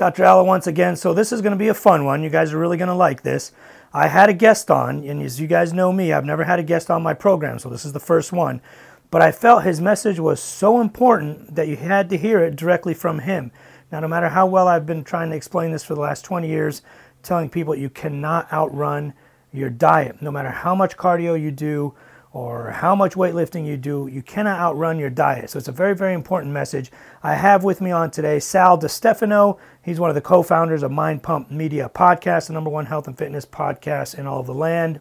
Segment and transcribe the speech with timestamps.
[0.00, 0.24] Dr.
[0.24, 0.96] Alo once again.
[0.96, 2.22] So this is going to be a fun one.
[2.22, 3.52] You guys are really going to like this.
[3.92, 6.62] I had a guest on, and as you guys know me, I've never had a
[6.62, 8.62] guest on my program, so this is the first one.
[9.10, 12.94] But I felt his message was so important that you had to hear it directly
[12.94, 13.52] from him.
[13.92, 16.48] Now, no matter how well I've been trying to explain this for the last 20
[16.48, 16.80] years,
[17.22, 19.12] telling people you cannot outrun
[19.52, 20.22] your diet.
[20.22, 21.94] No matter how much cardio you do,
[22.32, 25.50] or how much weightlifting you do, you cannot outrun your diet.
[25.50, 26.92] So it's a very, very important message.
[27.22, 29.58] I have with me on today Sal Di Stefano.
[29.82, 33.08] He's one of the co founders of Mind Pump Media Podcast, the number one health
[33.08, 35.00] and fitness podcast in all of the land.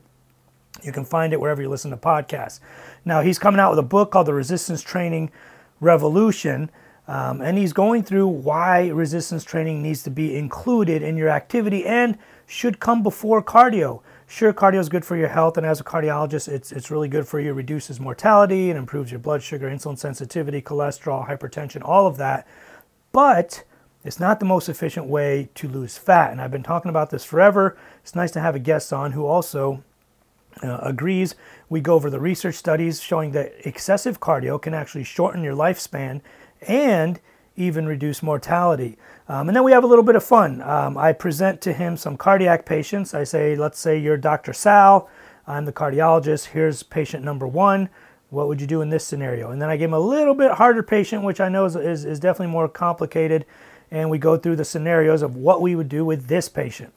[0.83, 2.59] You can find it wherever you listen to podcasts.
[3.05, 5.31] Now, he's coming out with a book called The Resistance Training
[5.79, 6.71] Revolution.
[7.07, 11.83] Um, and he's going through why resistance training needs to be included in your activity
[11.83, 14.03] and should come before cardio.
[14.31, 17.27] Sure, cardio is good for your health, and as a cardiologist, it's, it's really good
[17.27, 17.49] for you.
[17.49, 22.47] It reduces mortality and improves your blood sugar, insulin sensitivity, cholesterol, hypertension, all of that.
[23.11, 23.63] But
[24.03, 26.31] it's not the most efficient way to lose fat.
[26.31, 27.75] And I've been talking about this forever.
[28.03, 29.83] It's nice to have a guest on who also
[30.61, 31.33] uh, agrees.
[31.67, 36.21] We go over the research studies showing that excessive cardio can actually shorten your lifespan
[36.61, 37.19] and
[37.55, 38.95] even reduce mortality.
[39.29, 40.61] Um, and then we have a little bit of fun.
[40.63, 43.13] Um, I present to him some cardiac patients.
[43.13, 44.53] I say, let's say you're Dr.
[44.53, 45.07] Sal,
[45.45, 46.47] I'm the cardiologist.
[46.47, 47.89] Here's patient number one.
[48.31, 49.51] What would you do in this scenario?
[49.51, 52.05] And then I give him a little bit harder patient, which I know is, is,
[52.05, 53.45] is definitely more complicated.
[53.91, 56.93] And we go through the scenarios of what we would do with this patient.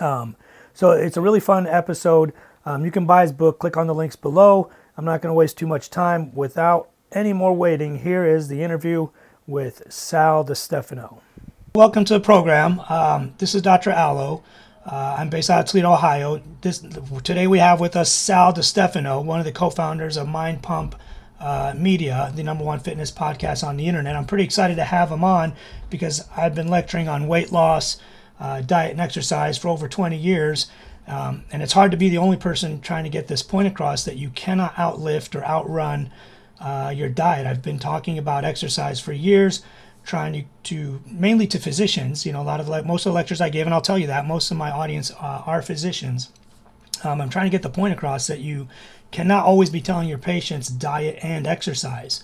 [0.00, 0.36] Um,
[0.72, 2.32] so it's a really fun episode.
[2.64, 4.70] Um, you can buy his book, click on the links below.
[4.96, 6.34] I'm not going to waste too much time.
[6.34, 9.08] Without any more waiting, here is the interview
[9.46, 11.22] with Sal Di Stefano.
[11.72, 12.80] Welcome to the program.
[12.88, 13.92] Um, this is Dr.
[13.92, 14.42] Alo.
[14.84, 16.42] Uh, I'm based out of Toledo, Ohio.
[16.62, 16.84] This,
[17.22, 20.96] today we have with us Sal Di Stefano, one of the co-founders of Mind Pump
[21.38, 24.16] uh, Media, the number one fitness podcast on the internet.
[24.16, 25.52] I'm pretty excited to have him on
[25.90, 28.00] because I've been lecturing on weight loss,
[28.40, 30.68] uh, diet, and exercise for over 20 years.
[31.06, 34.04] Um, and it's hard to be the only person trying to get this point across
[34.06, 36.10] that you cannot outlift or outrun
[36.58, 37.46] uh, your diet.
[37.46, 39.62] I've been talking about exercise for years
[40.04, 40.44] trying to,
[40.74, 42.26] to mainly to physicians.
[42.26, 43.98] You know, a lot of the, most of the lectures I give, and I'll tell
[43.98, 46.30] you that most of my audience uh, are physicians.
[47.04, 48.68] Um, I'm trying to get the point across that you
[49.10, 52.22] cannot always be telling your patients diet and exercise.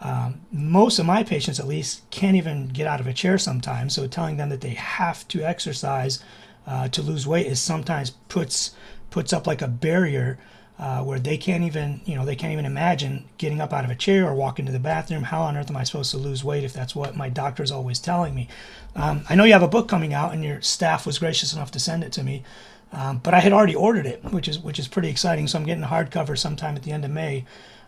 [0.00, 3.94] Um, most of my patients, at least, can't even get out of a chair sometimes.
[3.94, 6.22] So telling them that they have to exercise
[6.66, 8.74] uh, to lose weight is sometimes puts
[9.10, 10.38] puts up like a barrier
[10.78, 13.90] uh, where they can't even, you know, they can't even imagine getting up out of
[13.90, 15.24] a chair or walking to the bathroom.
[15.24, 17.72] How on earth am I supposed to lose weight if that's what my doctor is
[17.72, 18.48] always telling me?
[18.94, 21.72] Um, I know you have a book coming out, and your staff was gracious enough
[21.72, 22.44] to send it to me,
[22.92, 25.46] um, but I had already ordered it, which is which is pretty exciting.
[25.48, 27.44] So I'm getting a hardcover sometime at the end of May.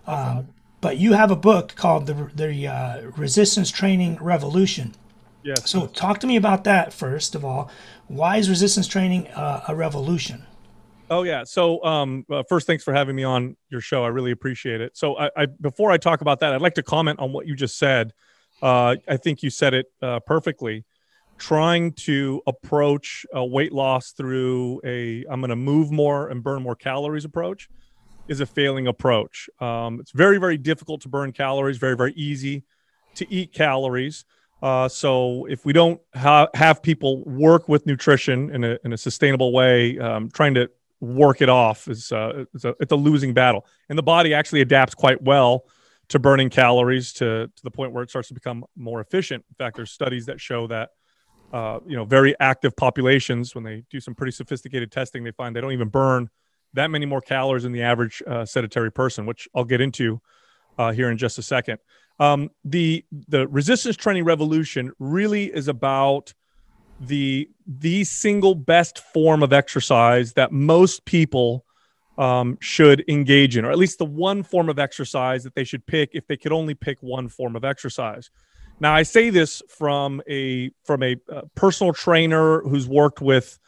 [0.06, 0.48] Um,
[0.80, 4.94] but you have a book called the the uh, Resistance Training Revolution.
[5.42, 5.70] Yes.
[5.70, 7.70] So talk to me about that first of all.
[8.08, 10.44] Why is resistance training uh, a revolution?
[11.10, 11.42] Oh yeah.
[11.42, 14.04] So um, uh, first, thanks for having me on your show.
[14.04, 14.96] I really appreciate it.
[14.96, 17.56] So I, I before I talk about that, I'd like to comment on what you
[17.56, 18.12] just said.
[18.62, 20.84] Uh, I think you said it uh, perfectly.
[21.36, 26.76] Trying to approach weight loss through a I'm going to move more and burn more
[26.76, 27.68] calories approach
[28.28, 29.50] is a failing approach.
[29.58, 31.78] Um, it's very very difficult to burn calories.
[31.78, 32.62] Very very easy
[33.16, 34.24] to eat calories.
[34.62, 38.98] Uh, so if we don't ha- have people work with nutrition in a, in a
[38.98, 43.34] sustainable way, um, trying to work it off is uh, it's, a, it's a losing
[43.34, 43.66] battle.
[43.88, 45.64] And the body actually adapts quite well
[46.08, 49.44] to burning calories to, to the point where it starts to become more efficient.
[49.48, 50.90] In fact, there's studies that show that
[51.52, 55.54] uh, you know very active populations when they do some pretty sophisticated testing, they find
[55.54, 56.28] they don't even burn
[56.74, 60.20] that many more calories than the average uh, sedentary person, which I'll get into
[60.78, 61.78] uh, here in just a second.
[62.18, 66.34] Um, the the resistance training revolution really is about
[67.00, 71.64] the the single best form of exercise that most people
[72.18, 75.86] um, should engage in, or at least the one form of exercise that they should
[75.86, 78.30] pick if they could only pick one form of exercise.
[78.80, 83.58] Now, I say this from a from a uh, personal trainer who's worked with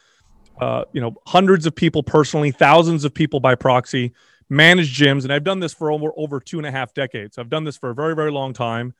[0.61, 4.13] uh, you know hundreds of people personally, thousands of people by proxy,
[4.49, 7.39] managed gyms, and I've done this for over over two and a half decades.
[7.39, 8.93] I've done this for a very very long time.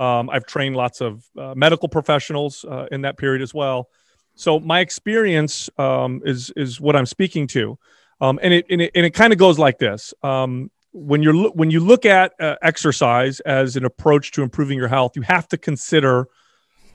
[0.00, 3.88] Um, I've trained lots of uh, medical professionals uh, in that period as well.
[4.34, 7.76] So my experience um, is is what I'm speaking to,
[8.20, 10.14] um, and it and it, it kind of goes like this.
[10.22, 14.88] Um, when you're when you look at uh, exercise as an approach to improving your
[14.88, 16.28] health, you have to consider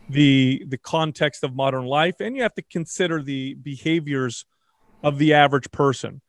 [0.10, 4.46] the the context of modern life, and you have to consider the behaviors
[5.04, 6.22] of the average person.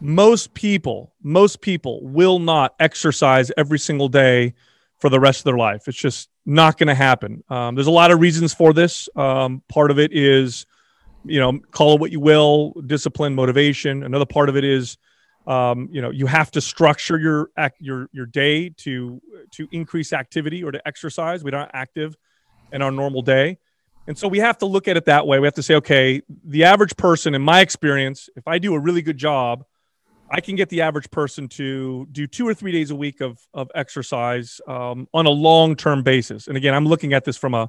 [0.00, 4.54] Most people, most people will not exercise every single day
[5.02, 5.88] for the rest of their life.
[5.88, 7.42] It's just not going to happen.
[7.48, 9.08] Um, there's a lot of reasons for this.
[9.16, 10.64] Um, part of it is,
[11.24, 14.04] you know, call it what you will, discipline, motivation.
[14.04, 14.98] Another part of it is,
[15.48, 17.50] um, you know, you have to structure your
[17.80, 19.20] your your day to
[19.50, 21.42] to increase activity or to exercise.
[21.42, 22.16] We're not active
[22.70, 23.58] in our normal day.
[24.06, 25.40] And so we have to look at it that way.
[25.40, 28.78] We have to say, okay, the average person, in my experience, if I do a
[28.78, 29.64] really good job,
[30.32, 33.38] I can get the average person to do two or three days a week of,
[33.52, 36.48] of exercise um, on a long term basis.
[36.48, 37.68] And again, I'm looking at this from a,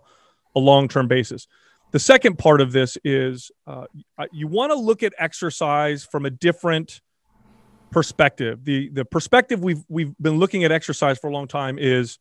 [0.55, 1.45] a long term basis.
[1.91, 3.85] The second part of this is uh,
[4.31, 7.01] you want to look at exercise from a different
[7.91, 8.63] perspective.
[8.63, 12.17] The, the perspective we've, we've been looking at exercise for a long time is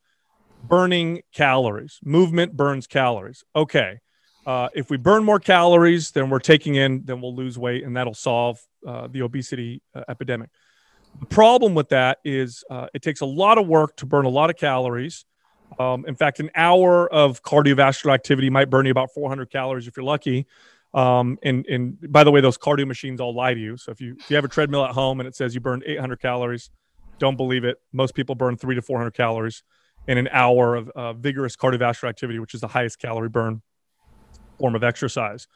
[0.65, 2.01] burning calories.
[2.05, 3.45] Movement burns calories.
[3.55, 4.01] Okay.
[4.45, 7.97] Uh, if we burn more calories than we're taking in, then we'll lose weight, and
[7.97, 10.51] that'll solve uh, the obesity uh, epidemic.
[11.21, 14.31] The problem with that is uh, it takes a lot of work to burn a
[14.31, 15.25] lot of calories.
[15.79, 19.97] Um, in fact, an hour of cardiovascular activity might burn you about 400 calories if
[19.97, 20.47] you're lucky.
[20.95, 23.77] Um, and, and by the way, those cardio machines all lie to you.
[23.77, 25.85] So if you if you have a treadmill at home and it says you burned
[25.87, 26.71] 800 calories,
[27.19, 27.79] don't believe it.
[27.93, 29.63] Most people burn three to 400 calories
[30.07, 33.63] in an hour of uh, vigorous cardiovascular activity, which is the highest calorie burn
[34.59, 35.47] form of exercise.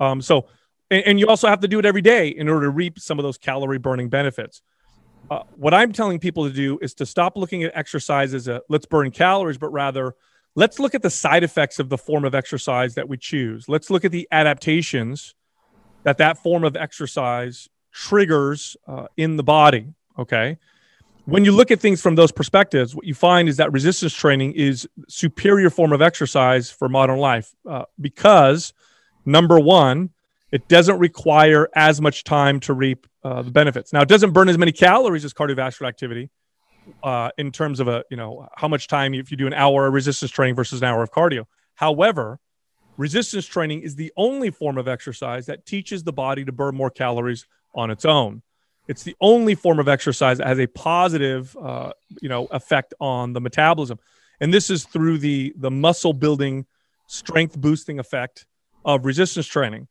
[0.00, 0.48] Um, so,
[0.90, 3.18] and, and, you also have to do it every day in order to reap some
[3.18, 4.62] of those calorie burning benefits.
[5.30, 8.62] Uh, what I'm telling people to do is to stop looking at exercise as a
[8.68, 10.14] let's burn calories, but rather
[10.54, 13.68] let's look at the side effects of the form of exercise that we choose.
[13.68, 15.34] Let's look at the adaptations
[16.04, 19.94] that that form of exercise triggers uh, in the body.
[20.18, 20.58] Okay
[21.26, 24.52] when you look at things from those perspectives, what you find is that resistance training
[24.52, 28.72] is superior form of exercise for modern life uh, because
[29.24, 30.10] number one,
[30.52, 33.92] it doesn't require as much time to reap uh, the benefits.
[33.92, 36.30] Now, it doesn't burn as many calories as cardiovascular activity
[37.02, 39.86] uh, in terms of a you know how much time if you do an hour
[39.86, 41.44] of resistance training versus an hour of cardio.
[41.74, 42.38] However,
[42.96, 46.90] resistance training is the only form of exercise that teaches the body to burn more
[46.90, 48.42] calories on its own.
[48.88, 53.32] It's the only form of exercise that has a positive, uh, you know, effect on
[53.32, 53.98] the metabolism,
[54.40, 56.66] and this is through the the muscle building,
[57.08, 58.46] strength boosting effect
[58.84, 59.88] of resistance training.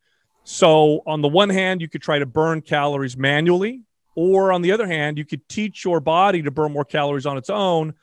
[0.47, 3.81] So, on the one hand, you could try to burn calories manually,
[4.15, 7.36] or on the other hand, you could teach your body to burn more calories on
[7.38, 7.95] its own,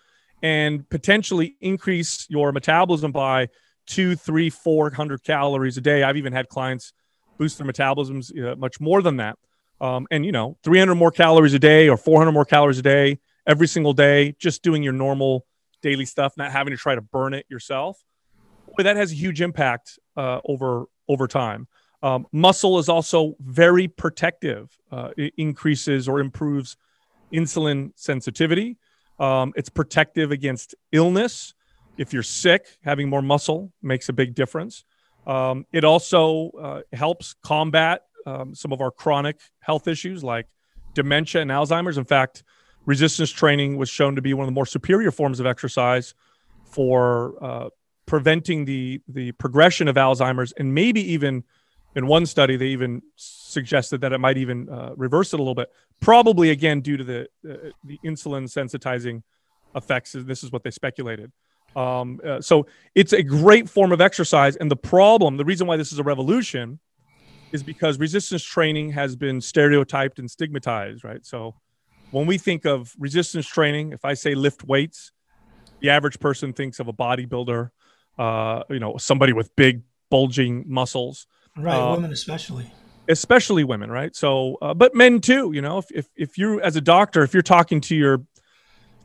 [0.43, 3.49] and potentially increase your metabolism by
[3.87, 6.03] two, three, four hundred calories a day.
[6.03, 6.93] I've even had clients
[7.39, 9.38] boost their metabolisms uh, much more than that.
[9.81, 13.19] Um, and you know, 300 more calories a day or 400 more calories a day
[13.47, 15.47] every single day, just doing your normal
[15.81, 17.99] daily stuff, not having to try to burn it yourself.
[18.67, 21.67] Boy, that has a huge impact uh, over over time.
[22.02, 24.76] Um, muscle is also very protective.
[24.90, 26.76] Uh, it increases or improves
[27.32, 28.76] insulin sensitivity.
[29.19, 31.54] Um, it's protective against illness.
[31.96, 34.84] If you're sick, having more muscle makes a big difference.
[35.26, 40.46] Um, it also uh, helps combat um, some of our chronic health issues like
[40.94, 41.99] dementia and Alzheimer's.
[41.99, 42.43] In fact,
[42.87, 46.14] resistance training was shown to be one of the more superior forms of exercise
[46.64, 47.69] for uh,
[48.06, 51.44] preventing the the progression of Alzheimer's, and maybe even
[51.94, 55.55] in one study they even suggested that it might even uh, reverse it a little
[55.55, 55.71] bit.
[56.00, 59.23] Probably again due to the uh, the insulin sensitizing
[59.75, 60.12] effects.
[60.12, 61.33] This is what they speculated.
[61.75, 65.77] Um, uh, so it's a great form of exercise, and the problem, the reason why
[65.77, 66.78] this is a revolution,
[67.52, 71.25] is because resistance training has been stereotyped and stigmatized, right?
[71.25, 71.55] So
[72.11, 75.12] when we think of resistance training, if I say lift weights,
[75.81, 77.71] the average person thinks of a bodybuilder,
[78.19, 81.26] uh, you know, somebody with big bulging muscles.
[81.56, 82.71] Right, uh, women especially.
[83.09, 84.14] Especially women, right?
[84.14, 85.52] So, uh, but men too.
[85.52, 88.25] You know, if, if if you as a doctor, if you're talking to your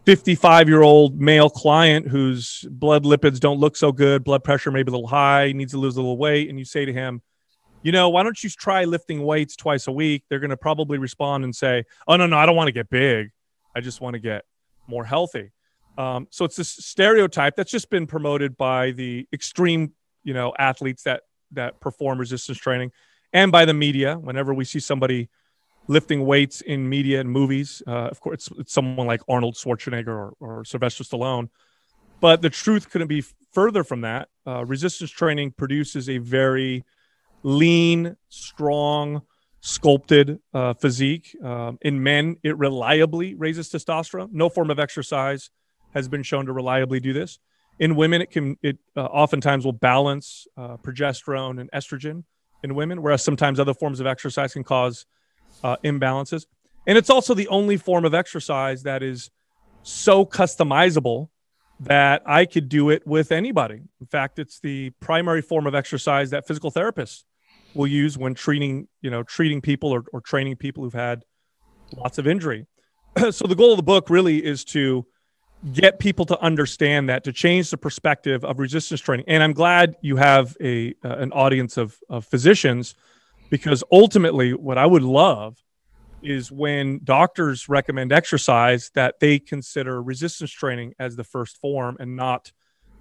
[0.06, 4.90] 55 year old male client whose blood lipids don't look so good, blood pressure maybe
[4.90, 7.22] a little high, needs to lose a little weight, and you say to him,
[7.84, 10.24] you know, why don't you try lifting weights twice a week?
[10.30, 12.90] They're going to probably respond and say, oh, no, no, I don't want to get
[12.90, 13.32] big.
[13.76, 14.46] I just want to get
[14.88, 15.52] more healthy.
[15.98, 21.04] Um, so it's this stereotype that's just been promoted by the extreme, you know, athletes
[21.04, 22.92] that that perform resistance training,
[23.34, 24.18] and by the media.
[24.18, 25.30] Whenever we see somebody
[25.88, 30.08] lifting weights in media and movies, uh, of course, it's, it's, someone like Arnold Schwarzenegger
[30.08, 31.50] or, or Sylvester Stallone.
[32.20, 33.24] But the truth couldn't be
[33.54, 34.30] further from that.
[34.46, 36.84] Uh, resistance training produces a very
[37.44, 39.22] lean, strong,
[39.62, 41.36] sculpted uh, physique.
[41.44, 44.30] Um, in men, it reliably raises testosterone.
[44.32, 45.50] No form of exercise
[45.94, 47.40] has been shown to reliably do this.
[47.80, 52.24] In women, it can it uh, oftentimes will balance uh, progesterone and estrogen
[52.64, 55.06] in women, whereas sometimes other forms of exercise can cause
[55.64, 56.46] uh, imbalances.
[56.88, 59.30] And it's also the only form of exercise that is
[59.84, 61.30] so customizable
[61.82, 63.82] that I could do it with anybody.
[64.00, 67.24] In fact, it's the primary form of exercise that physical therapists
[67.74, 71.24] will use when treating, you know, treating people or, or training people who've had
[71.96, 72.66] lots of injury.
[73.32, 75.06] so the goal of the book really is to
[75.74, 79.26] get people to understand that to change the perspective of resistance training.
[79.28, 82.96] And i'm glad you have a uh, an audience of, of physicians
[83.50, 85.58] because ultimately what i would love
[86.22, 92.16] is when doctors recommend exercise that they consider resistance training as the first form and
[92.16, 92.52] not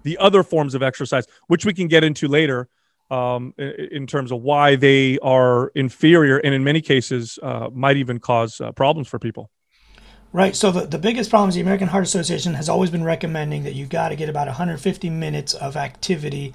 [0.03, 2.69] the other forms of exercise which we can get into later
[3.09, 7.95] um, in, in, terms of why they are inferior and in many cases uh, might
[7.95, 9.49] even cause uh, problems for people
[10.33, 10.55] Right.
[10.55, 13.73] So the, the biggest problem is the American Heart Association has always been recommending that
[13.75, 16.53] you've got to get about 150 minutes of activity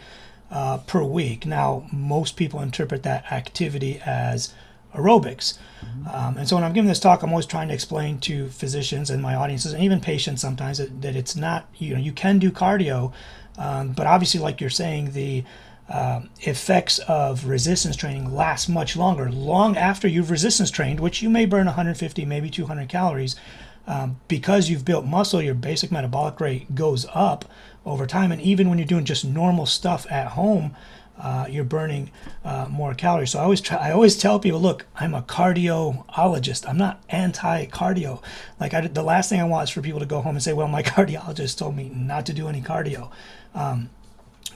[0.50, 1.47] uh, per week.
[1.47, 4.52] Now, most people interpret that activity as
[4.95, 5.59] aerobics.
[5.85, 6.09] Mm-hmm.
[6.14, 9.09] Um, and so when I'm giving this talk, I'm always trying to explain to physicians
[9.09, 12.38] and my audiences and even patients sometimes that, that it's not, you know, you can
[12.38, 13.12] do cardio,
[13.59, 15.45] um, but obviously, like you're saying, the
[15.88, 21.28] uh, effects of resistance training last much longer, long after you've resistance trained, which you
[21.28, 23.36] may burn 150, maybe 200 calories.
[23.84, 27.44] Um, because you've built muscle, your basic metabolic rate goes up
[27.84, 28.30] over time.
[28.30, 30.76] And even when you're doing just normal stuff at home,
[31.18, 32.10] uh, you're burning
[32.44, 33.30] uh, more calories.
[33.30, 36.68] So I always try, I always tell people, look, I'm a cardiologist.
[36.68, 38.22] I'm not anti-cardio.
[38.58, 40.52] Like I, the last thing I want is for people to go home and say,
[40.52, 43.10] well, my cardiologist told me not to do any cardio.
[43.54, 43.90] Um,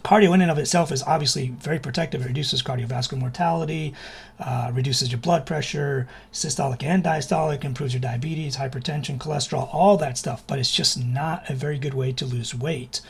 [0.06, 2.22] cardio in and of itself is obviously very protective.
[2.22, 3.92] It reduces cardiovascular mortality,
[4.38, 10.16] uh, reduces your blood pressure, systolic and diastolic, improves your diabetes, hypertension, cholesterol, all that
[10.16, 10.46] stuff.
[10.46, 13.00] But it's just not a very good way to lose weight.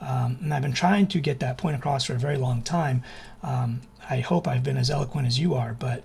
[0.00, 3.02] Um, and I've been trying to get that point across for a very long time.
[3.42, 6.04] Um, I hope I've been as eloquent as you are, but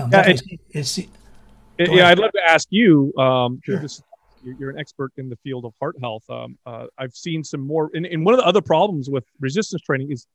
[0.00, 1.08] um, yeah, it's, it's, it,
[1.78, 3.16] yeah, I'd love to ask you.
[3.16, 3.78] Um, sure.
[3.78, 4.02] This
[4.42, 6.24] you're an expert in the field of heart health.
[6.28, 9.82] Um, uh, I've seen some more, and, and, one of the other problems with resistance
[9.82, 10.26] training is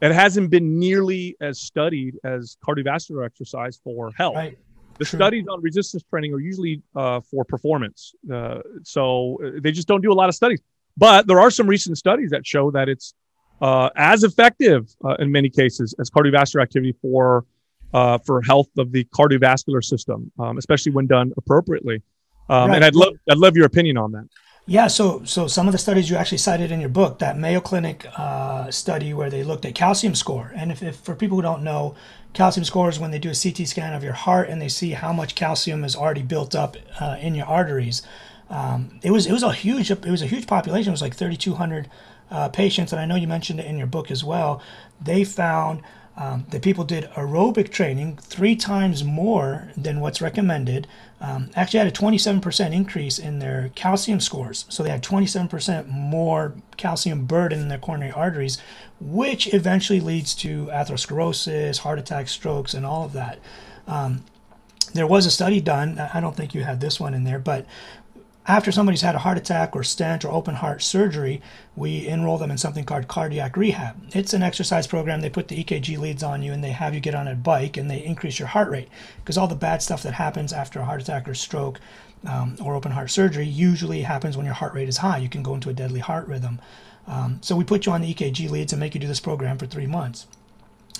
[0.00, 4.36] it hasn't been nearly as studied as cardiovascular exercise for health.
[4.36, 4.58] Right.
[4.98, 5.18] The True.
[5.18, 10.00] studies on resistance training are usually uh, for performance, uh, so uh, they just don't
[10.00, 10.60] do a lot of studies.
[10.96, 13.14] But there are some recent studies that show that it's
[13.60, 17.44] uh, as effective uh, in many cases as cardiovascular activity for
[17.92, 22.02] for health of the cardiovascular system, um, especially when done appropriately.
[22.48, 22.76] Um, right.
[22.76, 24.28] And I'd love I'd love your opinion on that.
[24.66, 27.58] Yeah, so so some of the studies you actually cited in your book, that Mayo
[27.58, 31.42] Clinic uh, study where they looked at calcium score, and if, if, for people who
[31.42, 31.94] don't know,
[32.34, 34.90] calcium score is when they do a CT scan of your heart and they see
[34.90, 38.02] how much calcium is already built up uh, in your arteries.
[38.50, 40.90] Um, it was it was a huge it was a huge population.
[40.90, 41.88] It was like 3,200
[42.30, 44.62] uh, patients, and I know you mentioned it in your book as well.
[45.00, 45.80] They found
[46.18, 50.88] um, the people did aerobic training three times more than what's recommended.
[51.20, 54.64] Um, actually, had a 27% increase in their calcium scores.
[54.68, 58.58] So they had 27% more calcium burden in their coronary arteries,
[59.00, 63.38] which eventually leads to atherosclerosis, heart attacks, strokes, and all of that.
[63.86, 64.24] Um,
[64.94, 66.00] there was a study done.
[66.00, 67.64] I don't think you had this one in there, but
[68.48, 71.42] after somebody's had a heart attack or stent or open heart surgery,
[71.76, 73.94] we enroll them in something called cardiac rehab.
[74.14, 75.20] It's an exercise program.
[75.20, 77.76] They put the EKG leads on you and they have you get on a bike
[77.76, 78.88] and they increase your heart rate
[79.18, 81.78] because all the bad stuff that happens after a heart attack or stroke
[82.26, 85.18] um, or open heart surgery usually happens when your heart rate is high.
[85.18, 86.58] You can go into a deadly heart rhythm.
[87.06, 89.58] Um, so we put you on the EKG leads and make you do this program
[89.58, 90.26] for three months.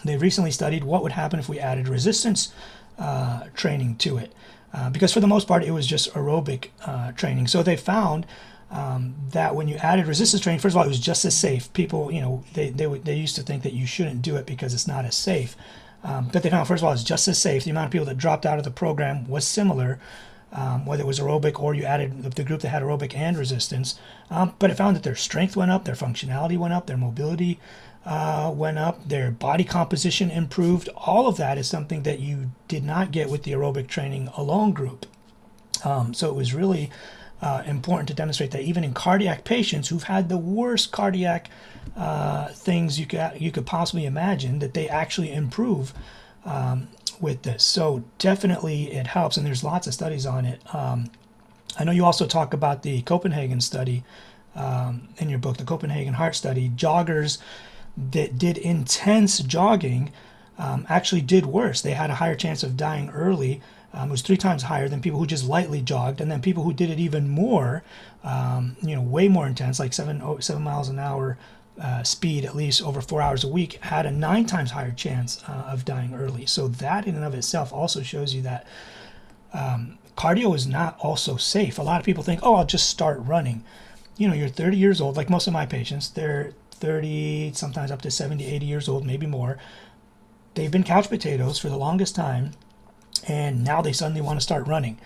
[0.05, 2.53] They recently studied what would happen if we added resistance
[2.99, 4.35] uh, training to it.
[4.73, 7.47] Uh, because for the most part it was just aerobic uh, training.
[7.47, 8.27] So they found
[8.71, 11.73] um, that when you added resistance training, first of all, it was just as safe.
[11.73, 14.75] People, you know, they, they, they used to think that you shouldn't do it because
[14.75, 15.57] it's not as safe.
[16.05, 17.65] Um, but they found, first of all, it's just as safe.
[17.65, 19.99] The amount of people that dropped out of the program was similar,
[20.53, 23.99] um, whether it was aerobic or you added the, group that had aerobic and resistance.
[24.31, 27.59] Um, but it found that their strength went up, their functionality went up, their mobility
[28.09, 30.89] uh, went up, their body composition improved.
[30.97, 34.73] All of that is something that you did not get with the aerobic training alone
[34.73, 35.05] group.
[35.85, 36.91] Um, so it was really
[37.43, 41.51] uh, important to demonstrate that even in cardiac patients who've had the worst cardiac
[41.97, 45.93] uh, things you could you could possibly imagine, that they actually improve
[46.47, 46.89] um,
[47.21, 47.63] with this.
[47.63, 50.63] So definitely it helps, and there's lots of studies on it.
[50.75, 51.11] Um,
[51.79, 54.03] I know you also talk about the Copenhagen study
[54.57, 56.71] um, in your book, the Copenhagen Heart Study.
[56.71, 57.39] Joggers
[58.11, 60.13] that did intense jogging
[60.59, 61.81] um, actually did worse.
[61.81, 63.61] They had a higher chance of dying early.
[63.93, 66.65] Um, it was three times higher than people who just lightly jogged, and then people
[66.65, 67.83] who did it even more,
[68.23, 71.39] um, you know, way more intense, like seven oh, seven miles an hour
[71.81, 75.43] uh, speed, at least over four hours a week, had a nine times higher chance
[75.49, 76.45] uh, of dying early.
[76.45, 78.67] So that in and of itself also shows you that
[79.53, 81.79] um, cardio is not also safe.
[81.79, 83.65] A lot of people think, oh, I'll just start running.
[84.17, 88.03] you know, you're 30 years old, like most of my patients, they're 30, sometimes up
[88.03, 89.59] to 70, 80 years old, maybe more.
[90.55, 92.53] They've been couch potatoes for the longest time,
[93.27, 94.99] and now they suddenly want to start running.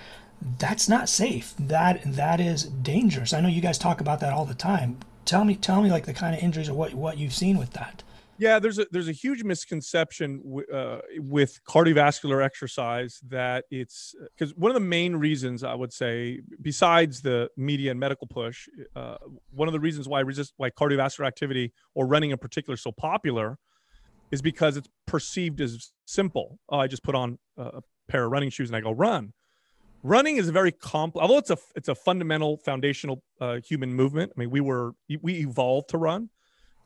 [0.59, 1.55] That's not safe.
[1.59, 3.33] That that is dangerous.
[3.33, 4.99] I know you guys talk about that all the time.
[5.25, 7.73] Tell me, tell me, like the kind of injuries or what what you've seen with
[7.73, 8.03] that.
[8.39, 14.55] Yeah, there's a there's a huge misconception w- uh, with cardiovascular exercise that it's because
[14.57, 19.17] one of the main reasons I would say, besides the media and medical push, uh,
[19.51, 22.91] one of the reasons why resist why cardiovascular activity or running in particular is so
[22.91, 23.59] popular
[24.31, 26.59] is because it's perceived as simple.
[26.69, 29.35] Oh, I just put on a pair of running shoes and I go run.
[30.03, 34.33] Running is a very complex, although it's a it's a fundamental foundational uh, human movement.
[34.35, 36.31] I mean, we were we evolved to run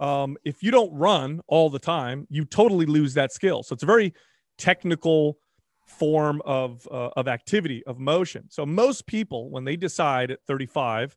[0.01, 3.63] um, if you don't run all the time, you totally lose that skill.
[3.63, 4.15] So it's a very
[4.59, 5.39] technical
[5.87, 8.47] form of uh, of activity of motion.
[8.51, 11.17] So most people, when they decide at 35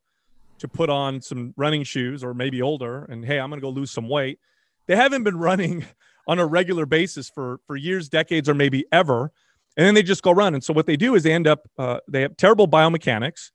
[0.60, 3.70] to put on some running shoes or maybe older, and hey, I'm going to go
[3.70, 4.40] lose some weight,
[4.88, 5.86] they haven't been running
[6.28, 9.32] on a regular basis for for years, decades, or maybe ever,
[9.76, 10.54] and then they just go run.
[10.54, 13.52] And so what they do is they end up uh, they have terrible biomechanics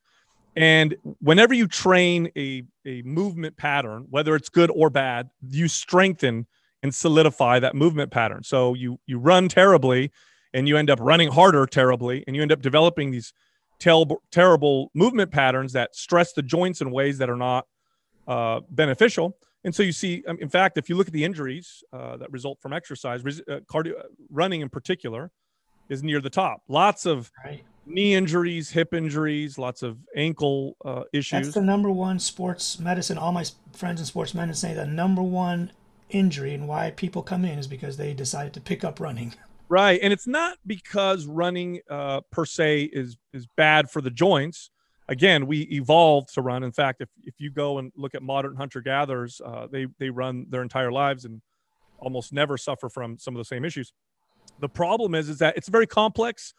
[0.56, 6.46] and whenever you train a, a movement pattern, whether it's good or bad, you strengthen
[6.82, 8.42] and solidify that movement pattern.
[8.42, 10.12] So you you run terribly
[10.52, 13.32] and you end up running harder terribly and you end up developing these
[13.78, 17.66] terrible terrible movement patterns that stress the joints in ways that are not
[18.28, 19.36] uh, beneficial.
[19.64, 22.30] And so you see, um, in fact, if you look at the injuries uh, that
[22.30, 23.94] result from exercise, uh, cardio,
[24.30, 25.30] running in particular,
[25.88, 26.60] is near the top.
[26.68, 31.46] Lots of right knee injuries, hip injuries, lots of ankle uh, issues.
[31.46, 33.18] That's the number one sports medicine.
[33.18, 35.72] All my friends in sports medicine say the number one
[36.10, 39.34] injury and why people come in is because they decided to pick up running.
[39.70, 44.70] Right, and it's not because running uh, per se is is bad for the joints.
[45.08, 46.62] Again, we evolved to run.
[46.62, 50.10] In fact, if, if you go and look at modern hunter gatherers, uh, they they
[50.10, 51.40] run their entire lives and
[51.98, 53.94] almost never suffer from some of the same issues.
[54.60, 56.52] The problem is is that it's very complex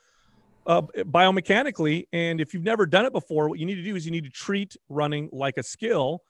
[0.65, 2.07] uh, biomechanically.
[2.13, 4.23] And if you've never done it before, what you need to do is you need
[4.23, 6.21] to treat running like a skill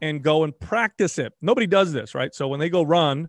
[0.00, 1.32] and go and practice it.
[1.42, 2.34] Nobody does this, right?
[2.34, 3.28] So when they go run,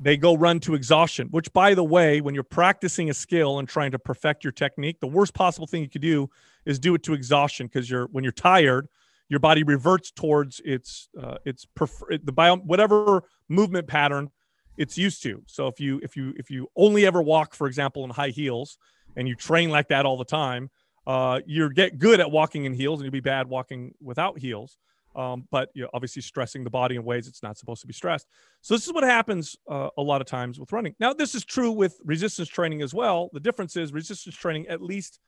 [0.00, 3.68] they go run to exhaustion, which, by the way, when you're practicing a skill and
[3.68, 6.28] trying to perfect your technique, the worst possible thing you could do
[6.66, 8.88] is do it to exhaustion because you're when you're tired,
[9.28, 14.30] your body reverts towards its uh, its prefer- the bio whatever movement pattern
[14.76, 15.42] it's used to.
[15.46, 18.78] So if you if you if you only ever walk, for example, in high heels,
[19.16, 20.70] and you train like that all the time,
[21.06, 24.78] uh, you get good at walking in heels and you'll be bad walking without heels.
[25.16, 28.26] Um, but you're obviously stressing the body in ways it's not supposed to be stressed.
[28.62, 30.96] So this is what happens uh, a lot of times with running.
[30.98, 33.30] Now, this is true with resistance training as well.
[33.32, 35.20] The difference is resistance training, at least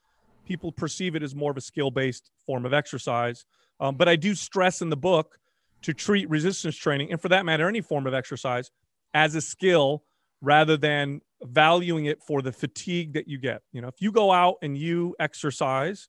[0.45, 3.45] people perceive it as more of a skill-based form of exercise.
[3.79, 5.39] Um, but I do stress in the book
[5.83, 8.71] to treat resistance training, and for that matter, any form of exercise,
[9.15, 10.03] as a skill
[10.41, 13.63] rather than valuing it for the fatigue that you get.
[13.73, 16.09] You know, if you go out and you exercise,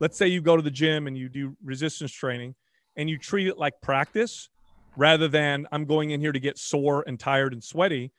[0.00, 2.54] let's say you go to the gym and you do resistance training
[2.96, 4.48] and you treat it like practice
[4.96, 8.12] rather than I'm going in here to get sore and tired and sweaty,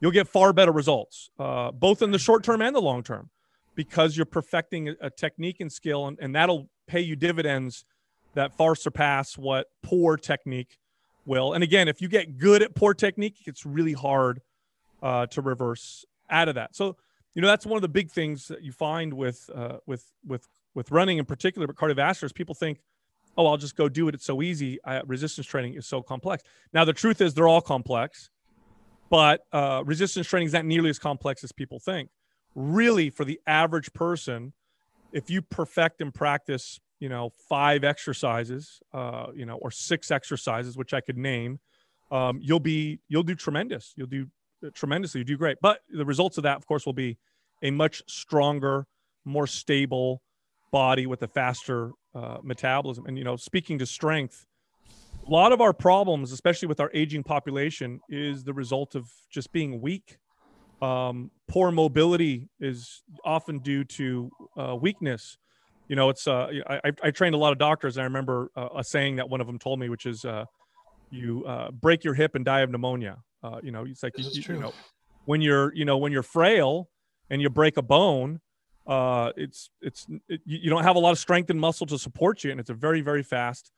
[0.00, 3.30] you'll get far better results, uh, both in the short term and the long term,
[3.74, 7.84] because you're perfecting a, technique and skill, and, and that'll pay you dividends
[8.34, 10.78] that far surpass what poor technique
[11.26, 11.52] will.
[11.52, 14.40] And again, if you get good at poor technique, it's really hard
[15.02, 16.74] uh, to reverse out of that.
[16.74, 16.96] So,
[17.34, 20.46] you know, that's one of the big things that you find with uh, with with
[20.74, 22.80] with running in particular, but cardiovascular people think,
[23.36, 24.14] oh, I'll just go do it.
[24.14, 24.78] It's so easy.
[24.84, 26.42] I, resistance training is so complex.
[26.72, 28.30] Now, the truth is, they're all complex,
[29.10, 32.10] but uh, resistance training is not nearly as complex as people think.
[32.54, 34.52] Really, for the average person,
[35.12, 40.76] if you perfect and practice, you know, five exercises, uh, you know, or six exercises,
[40.76, 41.60] which I could name,
[42.10, 43.94] um, you'll be you'll do tremendous.
[43.96, 44.26] You'll do
[44.74, 45.20] tremendously.
[45.20, 45.58] You do great.
[45.60, 47.18] But the results of that, of course, will be
[47.62, 48.86] a much stronger,
[49.24, 50.22] more stable
[50.72, 53.06] body with a faster uh, metabolism.
[53.06, 54.46] And, you know, speaking to strength,
[55.26, 59.52] a lot of our problems, especially with our aging population, is the result of just
[59.52, 60.18] being weak.
[60.80, 65.38] Um, poor mobility is often due to uh, weakness.
[65.88, 68.68] You know, it's uh, I, I trained a lot of doctors, and I remember uh,
[68.76, 70.46] a saying that one of them told me, which is, uh,
[71.10, 74.24] "You uh, break your hip and die of pneumonia." Uh, you know, it's like you,
[74.30, 74.72] you, know,
[75.24, 76.88] when you're you know when you're frail
[77.30, 78.40] and you break a bone,
[78.86, 82.44] uh, it's it's it, you don't have a lot of strength and muscle to support
[82.44, 83.72] you, and it's a very very fast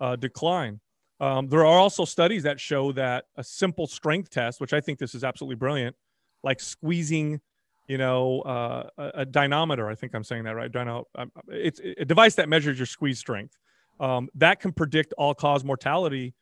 [0.00, 0.80] uh, decline.
[1.20, 4.98] Um, there are also studies that show that a simple strength test, which I think
[4.98, 5.96] this is absolutely brilliant,
[6.44, 7.40] like squeezing,
[7.88, 9.88] you know, uh, a, a, dynamometer.
[9.88, 10.70] I think I'm saying that right.
[10.70, 13.56] Dyno, um, it's a device that measures your squeeze strength.
[13.98, 16.34] um, that can predict all cause mortality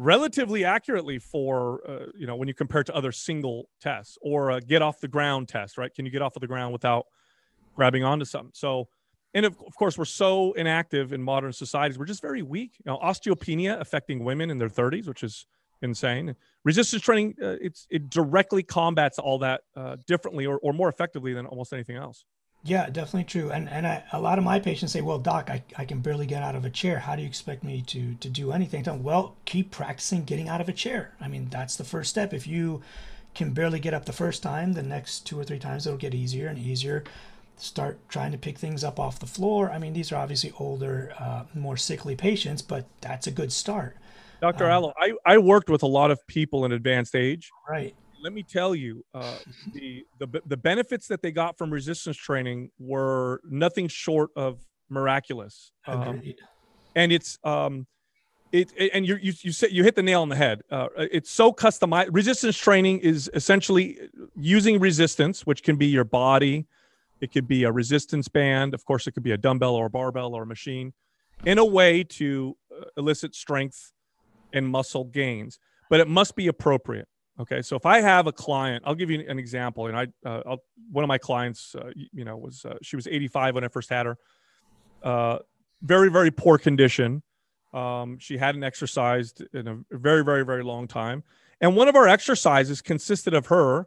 [0.00, 4.60] relatively accurately for uh, you know when you compare to other single tests or a
[4.60, 5.94] get off the ground test right?
[5.94, 7.04] Can you get off of the ground without
[7.74, 8.52] grabbing onto something?
[8.54, 8.88] So
[9.34, 11.98] and of, of course we're so inactive in modern societies.
[11.98, 12.72] We're just very weak.
[12.82, 15.46] You know osteopenia affecting women in their 30s which is
[15.82, 16.34] insane.
[16.64, 21.34] Resistance training uh, it's it directly combats all that uh, differently or, or more effectively
[21.34, 22.24] than almost anything else
[22.62, 23.50] yeah, definitely true.
[23.50, 26.26] And and I, a lot of my patients say, "Well, doc, I, I can barely
[26.26, 26.98] get out of a chair.
[26.98, 30.68] How do you expect me to to do anything?" Well, keep practicing getting out of
[30.68, 31.14] a chair.
[31.20, 32.34] I mean, that's the first step.
[32.34, 32.82] If you
[33.34, 36.14] can barely get up the first time, the next two or three times it'll get
[36.14, 37.04] easier and easier.
[37.56, 39.70] Start trying to pick things up off the floor.
[39.70, 43.96] I mean, these are obviously older, uh, more sickly patients, but that's a good start.
[44.40, 44.64] Dr.
[44.64, 47.50] Um, Alo, I, I worked with a lot of people in advanced age.
[47.68, 49.36] Right let me tell you, uh,
[49.72, 55.72] the, the the benefits that they got from resistance training were nothing short of miraculous.
[55.86, 56.22] Um,
[56.94, 57.86] and it's um,
[58.52, 60.62] it, it and you you you said you hit the nail on the head.
[60.70, 62.08] Uh, it's so customized.
[62.12, 63.98] Resistance training is essentially
[64.36, 66.66] using resistance, which can be your body,
[67.20, 69.90] it could be a resistance band, of course, it could be a dumbbell or a
[69.90, 70.92] barbell or a machine,
[71.44, 73.92] in a way to uh, elicit strength
[74.52, 75.58] and muscle gains.
[75.90, 77.08] But it must be appropriate.
[77.40, 79.86] Okay, so if I have a client, I'll give you an example.
[79.86, 80.56] And I, uh,
[80.92, 83.88] one of my clients, uh, you know, was uh, she was 85 when I first
[83.88, 84.18] had her.
[85.02, 85.38] Uh,
[85.80, 87.22] very, very poor condition.
[87.72, 91.22] Um, she hadn't exercised in a very, very, very long time.
[91.62, 93.86] And one of our exercises consisted of her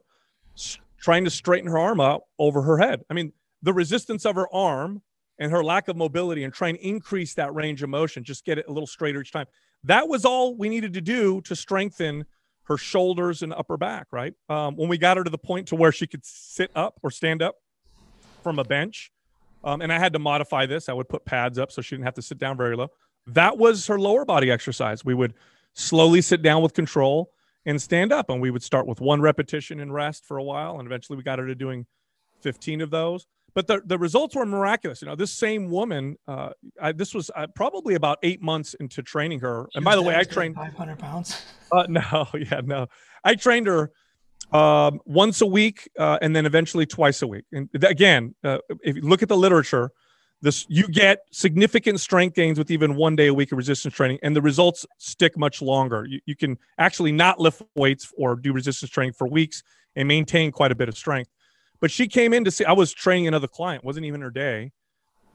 [1.00, 3.04] trying to straighten her arm out over her head.
[3.10, 5.04] I mean, the resistance of her arm
[5.38, 8.58] and her lack of mobility and try and increase that range of motion, just get
[8.58, 9.46] it a little straighter each time.
[9.84, 12.26] That was all we needed to do to strengthen
[12.66, 14.34] her shoulders and upper back, right?
[14.50, 17.12] Um, when we got her to the point to where she could sit up or
[17.12, 17.56] stand up
[18.42, 19.12] from a bench,
[19.64, 20.90] um, and I had to modify this.
[20.90, 22.90] I would put pads up so she didn't have to sit down very low.
[23.28, 25.06] That was her lower body exercise.
[25.06, 25.34] We would
[25.74, 27.32] slowly sit down with control
[27.66, 30.80] and stand up, and we would start with one repetition and rest for a while,
[30.80, 31.86] and eventually we got her to doing
[32.42, 35.02] 15 of those but the, the results were miraculous.
[35.02, 36.50] You know, this same woman, uh,
[36.82, 39.68] I, this was uh, probably about eight months into training her.
[39.76, 41.42] and by the way, I trained 500 pounds.
[41.72, 42.86] Uh, no, yeah, no.
[43.24, 43.92] I trained her
[44.52, 47.46] um, once a week uh, and then eventually twice a week.
[47.52, 49.90] And again, uh, if you look at the literature,
[50.44, 54.20] this you get significant strength gains with even one day a week of resistance training,
[54.22, 56.06] and the results stick much longer.
[56.06, 59.64] You, you can actually not lift weights or do resistance training for weeks
[59.96, 61.32] and maintain quite a bit of strength.
[61.84, 64.72] But she came in to see, I was training another client, wasn't even her day.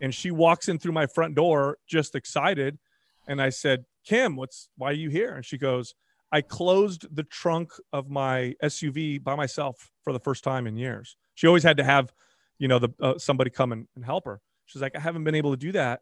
[0.01, 2.79] And she walks in through my front door just excited.
[3.27, 5.35] And I said, Kim, what's, why are you here?
[5.35, 5.95] And she goes,
[6.33, 11.19] I closed the trunk of my SUV by myself for the first time in years.
[11.35, 12.15] She always had to have,
[12.59, 14.41] you know, the uh, somebody come and, and help her.
[14.65, 16.01] She's like, I haven't been able to do that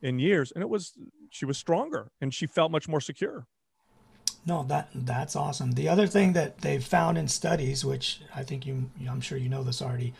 [0.00, 0.52] in years.
[0.52, 0.92] And it was,
[1.30, 3.48] she was stronger and she felt much more secure.
[4.46, 5.72] No, that that's awesome.
[5.72, 9.48] The other thing that they've found in studies, which I think you, I'm sure you
[9.48, 10.14] know this already,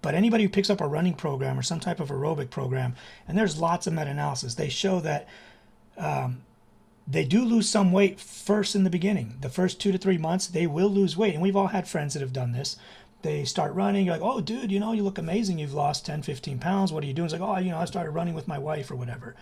[0.00, 2.94] but anybody who picks up a running program or some type of aerobic program,
[3.26, 5.26] and there's lots of meta-analysis, they show that
[5.96, 6.42] um,
[7.06, 9.38] they do lose some weight first in the beginning.
[9.40, 12.14] The first two to three months, they will lose weight, and we've all had friends
[12.14, 12.76] that have done this.
[13.22, 15.58] They start running, you're like, oh, dude, you know, you look amazing.
[15.58, 16.92] You've lost 10, 15 pounds.
[16.92, 17.24] What are you doing?
[17.24, 19.34] It's like, oh, you know, I started running with my wife or whatever.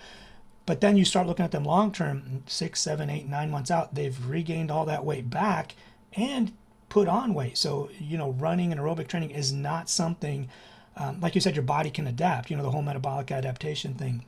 [0.64, 3.94] But then you start looking at them long term, six, seven, eight, nine months out,
[3.94, 5.74] they've regained all that weight back
[6.14, 6.52] and
[6.88, 7.58] put on weight.
[7.58, 10.48] So, you know, running and aerobic training is not something,
[10.96, 14.24] um, like you said, your body can adapt, you know, the whole metabolic adaptation thing.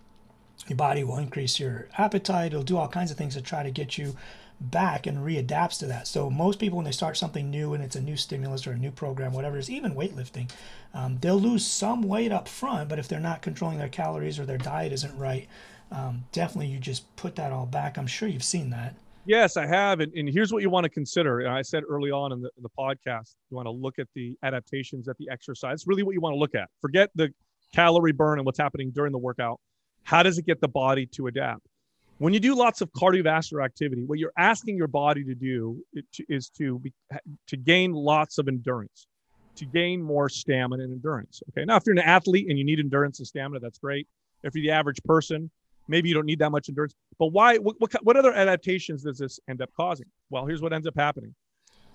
[0.66, 3.70] Your body will increase your appetite, it'll do all kinds of things to try to
[3.70, 4.16] get you
[4.60, 6.06] back and readapts to that.
[6.06, 8.78] So most people, when they start something new and it's a new stimulus or a
[8.78, 10.50] new program, whatever it is, even weightlifting,
[10.94, 12.88] um, they'll lose some weight up front.
[12.88, 15.48] But if they're not controlling their calories or their diet isn't right,
[15.94, 17.98] um, definitely you just put that all back.
[17.98, 18.94] I'm sure you've seen that.
[19.26, 20.00] Yes, I have.
[20.00, 21.40] And, and here's what you want to consider.
[21.40, 24.08] And I said early on in the, in the podcast, you want to look at
[24.14, 25.84] the adaptations at the exercise.
[25.86, 26.68] Really, what you want to look at.
[26.80, 27.32] Forget the
[27.74, 29.60] calorie burn and what's happening during the workout.
[30.02, 31.62] How does it get the body to adapt?
[32.18, 35.82] When you do lots of cardiovascular activity, what you're asking your body to do
[36.28, 36.92] is to be,
[37.48, 39.06] to gain lots of endurance,
[39.56, 41.42] to gain more stamina and endurance.
[41.50, 41.64] Okay.
[41.64, 44.06] Now, if you're an athlete and you need endurance and stamina, that's great.
[44.44, 45.50] If you're the average person,
[45.88, 46.94] maybe you don't need that much endurance.
[47.18, 47.58] But why?
[47.58, 50.06] What, what, what other adaptations does this end up causing?
[50.30, 51.34] Well, here's what ends up happening.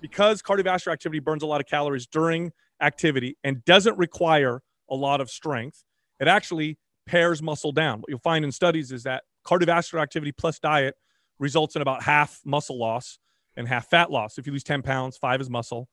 [0.01, 5.19] Because cardiovascular activity burns a lot of calories during activity and doesn't require a lot
[5.19, 5.83] of strength,
[6.19, 7.99] it actually pares muscle down.
[7.99, 10.95] What you'll find in studies is that cardiovascular activity plus diet
[11.39, 13.19] results in about half muscle loss
[13.57, 14.37] and half fat loss.
[14.37, 15.89] If you lose 10 pounds, five is muscle,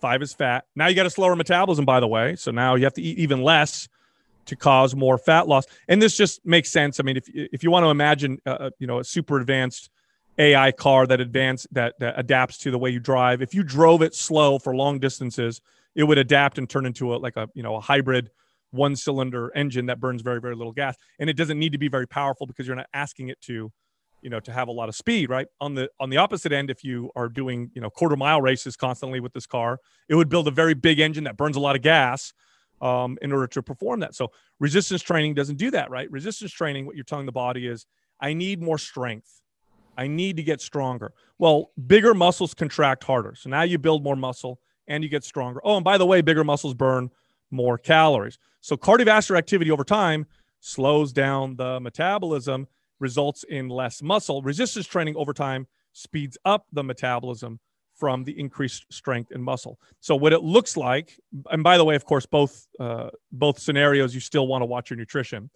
[0.00, 0.64] five is fat.
[0.74, 2.36] Now you got a slower metabolism, by the way.
[2.36, 3.88] So now you have to eat even less
[4.46, 5.64] to cause more fat loss.
[5.88, 6.98] And this just makes sense.
[7.00, 9.90] I mean, if if you want to imagine, uh, uh you know, a super advanced
[10.38, 14.02] AI car that advance that, that adapts to the way you drive, if you drove
[14.02, 15.60] it slow for long distances,
[15.96, 18.30] it would adapt and turn into a like a you know a hybrid
[18.70, 21.88] one cylinder engine that burns very very little gas and it doesn't need to be
[21.88, 23.72] very powerful because you're not asking it to
[24.22, 26.70] you know to have a lot of speed right on the on the opposite end
[26.70, 29.78] if you are doing you know quarter mile races constantly with this car
[30.08, 32.32] it would build a very big engine that burns a lot of gas
[32.80, 34.14] um, in order to perform that.
[34.14, 36.10] So resistance training doesn't do that right?
[36.10, 37.86] Resistance training what you're telling the body is
[38.20, 39.42] i need more strength.
[39.98, 41.12] I need to get stronger.
[41.38, 43.34] Well bigger muscles contract harder.
[43.36, 45.60] So now you build more muscle and you get stronger.
[45.64, 47.10] Oh and by the way bigger muscles burn
[47.50, 48.38] more calories.
[48.60, 50.26] So cardiovascular activity over time
[50.60, 52.66] slows down the metabolism
[52.98, 54.42] results in less muscle.
[54.42, 57.60] Resistance training over time speeds up the metabolism
[57.96, 59.78] from the increased strength and muscle.
[60.00, 61.18] So what it looks like,
[61.50, 64.90] and by the way, of course, both uh, both scenarios, you still want to watch
[64.90, 65.50] your nutrition.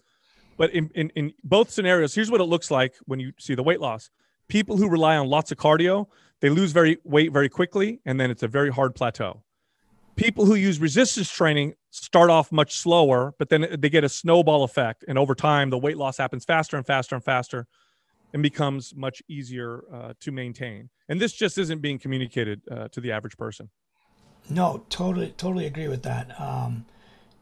[0.56, 3.62] But in, in, in both scenarios, here's what it looks like when you see the
[3.62, 4.10] weight loss.
[4.48, 6.06] People who rely on lots of cardio,
[6.40, 9.42] they lose very weight very quickly, and then it's a very hard plateau
[10.20, 14.64] people who use resistance training start off much slower, but then they get a snowball
[14.64, 15.02] effect.
[15.08, 17.66] And over time, the weight loss happens faster and faster and faster
[18.32, 20.88] and becomes much easier uh, to maintain.
[21.08, 23.70] And this just isn't being communicated uh, to the average person.
[24.48, 26.40] No, totally, totally agree with that.
[26.40, 26.86] Um,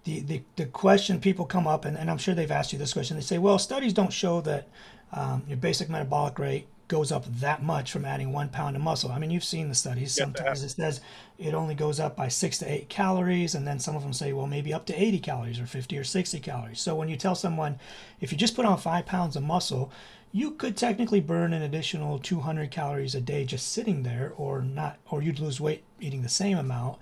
[0.05, 2.92] the, the, the question people come up, and, and I'm sure they've asked you this
[2.92, 4.68] question, they say, well, studies don't show that
[5.12, 9.12] um, your basic metabolic rate goes up that much from adding one pound of muscle.
[9.12, 10.14] I mean, you've seen the studies.
[10.14, 11.03] Sometimes it says
[11.38, 14.33] it only goes up by six to eight calories, and then some of them say,
[14.33, 16.81] well, maybe up to 80 calories or 50 or 60 calories.
[16.81, 17.79] So when you tell someone,
[18.20, 19.92] if you just put on five pounds of muscle,
[20.33, 24.99] you could technically burn an additional 200 calories a day just sitting there, or not,
[25.11, 26.99] or you'd lose weight eating the same amount.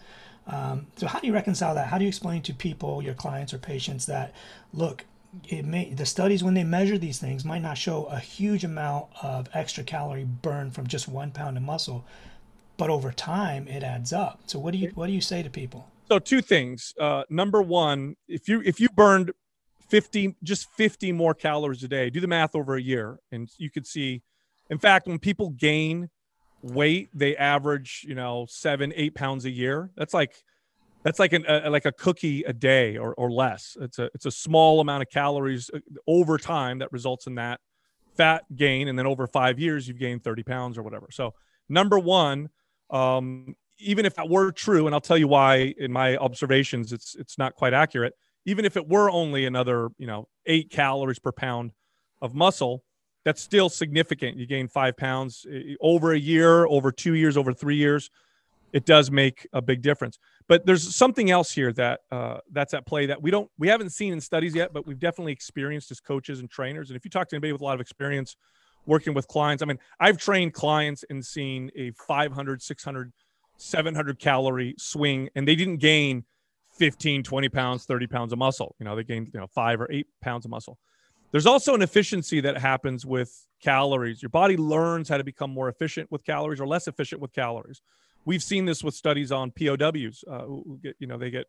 [0.47, 1.89] Um, so how do you reconcile that?
[1.89, 4.33] How do you explain to people, your clients or patients, that
[4.73, 5.05] look,
[5.49, 9.07] it may the studies when they measure these things might not show a huge amount
[9.23, 12.05] of extra calorie burn from just one pound of muscle
[12.77, 15.51] but over time it adds up so what do you what do you say to
[15.51, 19.33] people so two things uh, number one if you if you burned
[19.89, 23.71] 50 just 50 more calories a day do the math over a year and you
[23.71, 24.23] could see
[24.71, 26.11] in fact when people gain
[26.63, 30.35] weight they average you know seven eight pounds a year that's like
[31.07, 33.77] that's like an, a, like a cookie a day or, or less.
[33.81, 37.61] It's a it's a small amount of calories uh, over time that results in that
[38.17, 41.07] fat gain, and then over five years you've gained 30 pounds or whatever.
[41.13, 41.35] So
[41.69, 42.49] number one,
[42.91, 47.15] um, even if that were true, and I'll tell you why in my observations it's
[47.15, 48.15] it's not quite accurate.
[48.47, 51.73] Even if it were only another you know eight calories per pound
[52.23, 52.83] of muscle,
[53.25, 54.39] that's still significant.
[54.39, 58.11] You gain five pounds uh, over a year, over two years, over three years
[58.73, 60.19] it does make a big difference.
[60.49, 63.91] But there's something else here that uh, that's at play that we don't we haven't
[63.91, 66.91] seen in studies yet, but we've definitely experienced as coaches and trainers.
[66.91, 68.37] And if you talk to anybody with a lot of experience
[68.85, 73.13] working with clients, I mean, I've trained clients and seen a 500, 600,
[73.57, 76.25] 700 calorie swing, and they didn't gain
[76.79, 78.75] 15, 20 pounds, 30 pounds of muscle.
[78.79, 80.79] You know, they gained you know five or eight pounds of muscle.
[81.33, 84.23] There's also an efficiency that happens with calories.
[84.23, 87.83] Your body learns how to become more efficient with calories or less efficient with calories
[88.27, 90.25] we've seen this with studies on POWs.
[90.31, 91.47] Uh, who get, you know, they get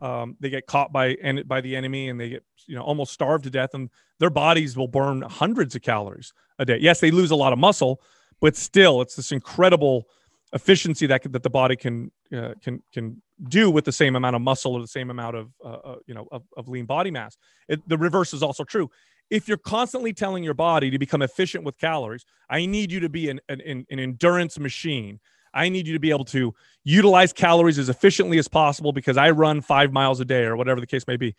[0.00, 3.12] um, they get caught by and by the enemy and they get you know almost
[3.12, 6.78] starved to death, and their bodies will burn hundreds of calories a day.
[6.80, 8.00] Yes, they lose a lot of muscle,
[8.40, 10.08] but still, it's this incredible
[10.52, 14.42] efficiency that that the body can uh, can can do with the same amount of
[14.42, 17.36] muscle or the same amount of uh, uh, you know of, of lean body mass.
[17.68, 18.90] It, the reverse is also true.
[19.30, 23.08] If you're constantly telling your body to become efficient with calories, I need you to
[23.08, 25.18] be an, an, an endurance machine.
[25.54, 29.30] I need you to be able to utilize calories as efficiently as possible because I
[29.30, 31.34] run five miles a day or whatever the case may be.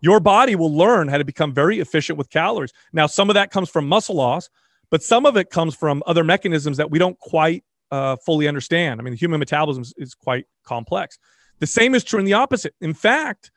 [0.00, 2.72] Your body will learn how to become very efficient with calories.
[2.92, 4.50] Now, some of that comes from muscle loss,
[4.90, 9.00] but some of it comes from other mechanisms that we don't quite uh, fully understand.
[9.00, 11.18] I mean, the human metabolism is, is quite complex.
[11.64, 12.74] The same is true in the opposite.
[12.82, 13.50] In fact,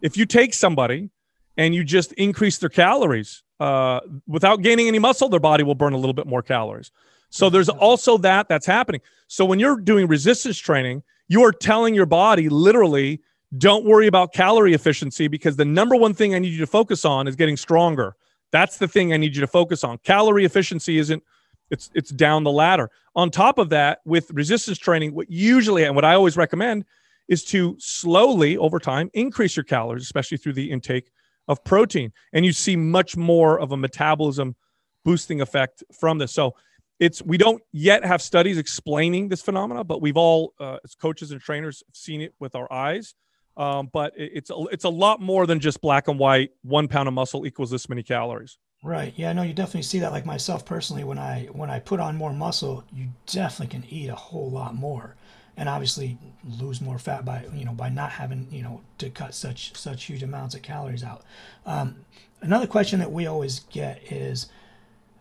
[0.00, 1.10] if you take somebody
[1.58, 5.92] and you just increase their calories uh, without gaining any muscle, their body will burn
[5.92, 6.90] a little bit more calories.
[7.28, 9.02] So there's also that that's happening.
[9.28, 13.20] So when you're doing resistance training, you are telling your body literally,
[13.58, 17.04] don't worry about calorie efficiency because the number one thing I need you to focus
[17.04, 18.16] on is getting stronger.
[18.52, 19.98] That's the thing I need you to focus on.
[19.98, 21.22] Calorie efficiency isn't
[21.68, 22.90] it's it's down the ladder.
[23.14, 26.86] On top of that, with resistance training, what usually and what I always recommend
[27.30, 31.10] is to slowly over time increase your calories, especially through the intake
[31.48, 32.12] of protein.
[32.34, 34.56] And you see much more of a metabolism
[35.04, 36.32] boosting effect from this.
[36.32, 36.54] So
[36.98, 41.30] it's we don't yet have studies explaining this phenomena, but we've all, uh, as coaches
[41.30, 43.14] and trainers, seen it with our eyes.
[43.56, 46.50] Um, but it, it's a, it's a lot more than just black and white.
[46.62, 48.58] One pound of muscle equals this many calories.
[48.82, 49.12] Right.
[49.16, 49.32] Yeah.
[49.32, 50.12] No, you definitely see that.
[50.12, 54.08] Like myself personally, when I when I put on more muscle, you definitely can eat
[54.08, 55.16] a whole lot more,
[55.60, 56.16] and obviously
[56.58, 60.04] lose more fat by you know by not having you know to cut such such
[60.04, 61.22] huge amounts of calories out.
[61.66, 61.96] Um,
[62.40, 64.46] another question that we always get is,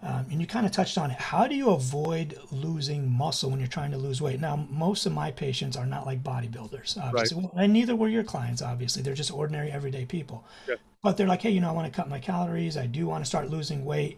[0.01, 1.19] um, and you kind of touched on it.
[1.19, 4.39] How do you avoid losing muscle when you're trying to lose weight?
[4.39, 7.51] Now, most of my patients are not like bodybuilders, obviously, right.
[7.57, 8.61] and neither were your clients.
[8.61, 10.45] Obviously, they're just ordinary, everyday people.
[10.69, 10.75] Yeah.
[11.03, 12.77] But they're like, hey, you know, I want to cut my calories.
[12.77, 14.17] I do want to start losing weight.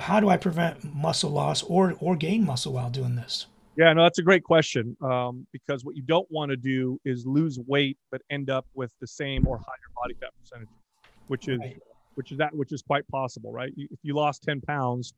[0.00, 3.46] How do I prevent muscle loss or or gain muscle while doing this?
[3.76, 4.96] Yeah, no, that's a great question.
[5.02, 8.92] Um, because what you don't want to do is lose weight but end up with
[9.00, 10.68] the same or higher body fat percentage,
[11.26, 11.76] which is right
[12.14, 13.72] which is that which is quite possible, right?
[13.76, 15.14] If you lost 10 pounds,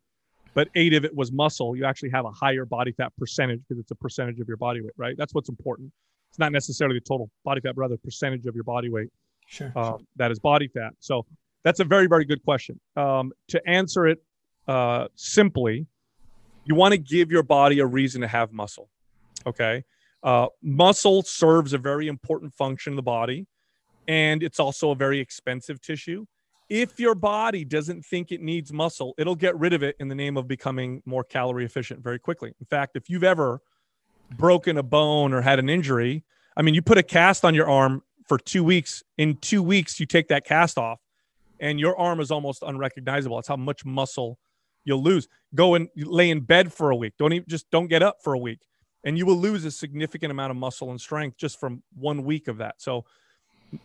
[0.55, 3.81] but eight of it was muscle, you actually have a higher body fat percentage because
[3.81, 5.15] it's a percentage of your body weight, right?
[5.17, 5.93] That's what's important.
[6.31, 9.09] It's not necessarily the total body fat, but rather percentage of your body weight.
[9.49, 9.73] Sure.
[9.77, 10.93] Um, that is body fat.
[10.99, 11.25] So
[11.63, 12.81] that's a very, very good question.
[12.97, 14.23] Um, to answer it
[14.67, 15.87] uh, simply,
[16.67, 18.89] you want to give your body a reason to have muscle.
[19.47, 19.85] Okay.
[20.23, 23.47] Uh, muscle serves a very important function in the body,
[24.09, 26.27] and it's also a very expensive tissue
[26.69, 30.15] if your body doesn't think it needs muscle, it'll get rid of it in the
[30.15, 32.53] name of becoming more calorie efficient very quickly.
[32.59, 33.61] In fact, if you've ever
[34.37, 36.25] broken a bone or had an injury,
[36.57, 39.05] I mean, you put a cast on your arm for two weeks.
[39.17, 41.01] In two weeks, you take that cast off,
[41.61, 43.37] and your arm is almost unrecognizable.
[43.37, 44.39] That's how much muscle
[44.87, 45.29] you'll lose.
[45.55, 47.13] Go and lay in bed for a week.
[47.19, 48.61] Don't even just don't get up for a week,
[49.05, 52.49] and you will lose a significant amount of muscle and strength just from one week
[52.49, 52.77] of that.
[52.79, 53.05] So,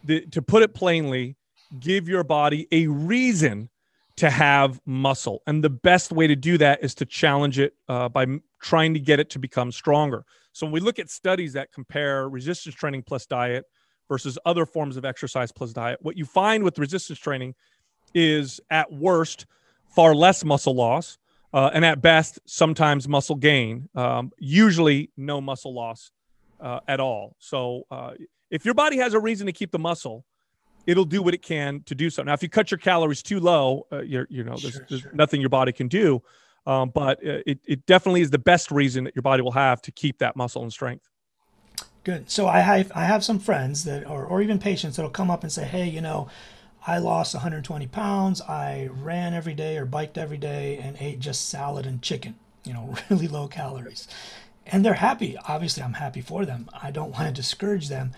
[0.06, 1.36] the, to put it plainly,
[1.80, 3.70] give your body a reason
[4.18, 5.42] to have muscle.
[5.48, 8.28] And the best way to do that is to challenge it uh, by
[8.62, 10.26] trying to get it to become stronger.
[10.54, 13.66] So when we look at studies that compare resistance training plus diet
[14.10, 17.56] versus other forms of exercise plus diet, what you find with resistance training
[18.14, 19.46] is at worst
[19.96, 21.18] far less muscle loss,
[21.54, 23.90] uh, and at best sometimes muscle gain.
[23.96, 26.12] Um, usually no muscle loss
[26.60, 27.36] uh, at all.
[27.40, 28.12] So uh,
[28.50, 30.26] if your body has a reason to keep the muscle,
[30.88, 32.24] it'll do what it can to do so.
[32.24, 35.02] Now, if you cut your calories too low, uh, you're, you know, there's, sure, there's
[35.02, 35.12] sure.
[35.14, 36.22] nothing your body can do.
[36.66, 39.82] Um, but uh, it, it definitely is the best reason that your body will have
[39.84, 41.10] to keep that muscle and strength.
[42.04, 42.32] Good.
[42.32, 45.44] So I have I have some friends that, or, or even patients that'll come up
[45.44, 46.30] and say, hey, you know,
[46.86, 48.42] I lost 120 pounds.
[48.42, 52.36] I ran every day or biked every day and ate just salad and chicken.
[52.64, 54.08] You know, really low calories,
[54.66, 55.38] and they're happy.
[55.48, 56.70] Obviously, I'm happy for them.
[56.82, 58.14] I don't want to discourage them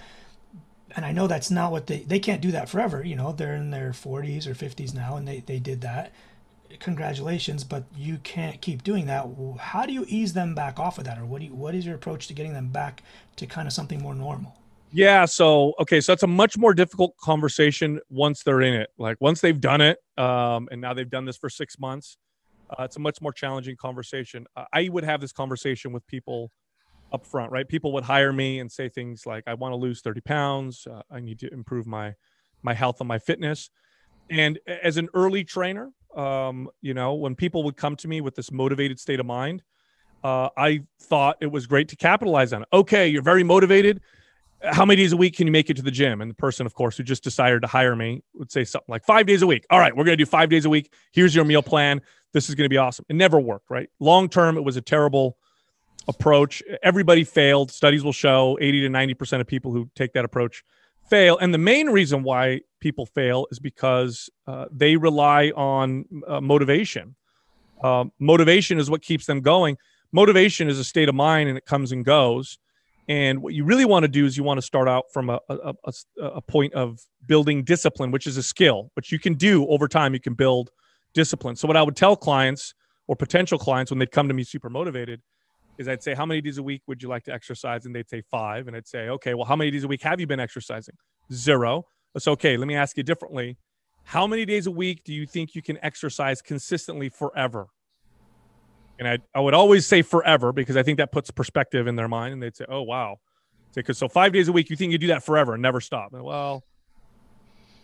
[0.96, 3.04] and I know that's not what they they can't do that forever.
[3.04, 6.12] You know, they're in their 40s or 50s now, and they they did that.
[6.80, 9.28] Congratulations, but you can't keep doing that.
[9.60, 11.86] How do you ease them back off of that, or what do you, what is
[11.86, 13.04] your approach to getting them back
[13.36, 14.56] to kind of something more normal?
[14.94, 15.26] Yeah.
[15.26, 18.90] So okay, so that's a much more difficult conversation once they're in it.
[19.00, 22.18] Like once they've done it, um, and now they've done this for six months,
[22.70, 24.46] uh, it's a much more challenging conversation.
[24.56, 26.52] Uh, I would have this conversation with people
[27.12, 27.68] up front, right?
[27.68, 30.86] People would hire me and say things like, "I want to lose 30 pounds.
[30.86, 32.14] Uh, I need to improve my
[32.62, 33.72] my health and my fitness."
[34.30, 38.36] And as an early trainer, um, you know, when people would come to me with
[38.36, 39.64] this motivated state of mind,
[40.24, 42.68] uh, I thought it was great to capitalize on it.
[42.72, 44.00] Okay, you're very motivated.
[44.64, 46.22] How many days a week can you make it to the gym?
[46.22, 49.04] And the person, of course, who just decided to hire me would say something like
[49.06, 49.66] five days a week.
[49.70, 50.94] All right, we're going to do five days a week.
[51.12, 52.02] Here's your meal plan.
[52.32, 53.06] This is going to be awesome.
[53.10, 53.90] It never worked, right?
[54.00, 55.38] Long term, it was a terrible
[56.08, 56.64] approach.
[56.82, 57.72] Everybody failed.
[57.72, 60.64] Studies will show 80 to 90% of people who take that approach
[61.10, 61.38] fail.
[61.38, 67.16] And the main reason why people fail is because uh, they rely on uh, motivation.
[67.82, 69.78] Uh, motivation is what keeps them going.
[70.12, 72.58] Motivation is a state of mind and it comes and goes.
[73.08, 75.40] And what you really want to do is you want to start out from a,
[75.50, 79.68] a, a, a point of building discipline, which is a skill, which you can do
[79.68, 80.14] over time.
[80.14, 80.70] You can build
[81.14, 81.56] discipline.
[81.56, 82.74] So, what I would tell clients
[83.08, 85.22] or potential clients when they'd come to me super motivated
[85.78, 87.86] is I'd say, How many days a week would you like to exercise?
[87.86, 88.68] And they'd say five.
[88.68, 90.96] And I'd say, Okay, well, how many days a week have you been exercising?
[91.32, 91.86] Zero.
[92.14, 92.58] That's okay.
[92.58, 93.58] Let me ask you differently.
[94.06, 97.68] How many days a week do you think you can exercise consistently forever?
[99.00, 102.08] And I, I would always say forever because I think that puts perspective in their
[102.08, 102.34] mind.
[102.34, 103.18] And they'd say, Oh, wow.
[103.74, 106.14] Because so five days a week, you think you do that forever and never stop.
[106.14, 106.64] And, well,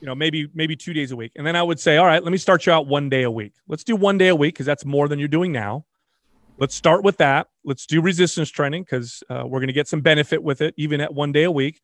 [0.02, 1.32] you know, maybe maybe two days a week.
[1.36, 3.32] And then I would say, all right, let me start you out one day a
[3.32, 3.54] week.
[3.68, 5.86] Let's do one day a week because that's more than you're doing now
[6.60, 7.48] let's start with that.
[7.64, 11.02] Let's do resistance training because uh, we're going to get some benefit with it, even
[11.02, 11.82] at one day a week.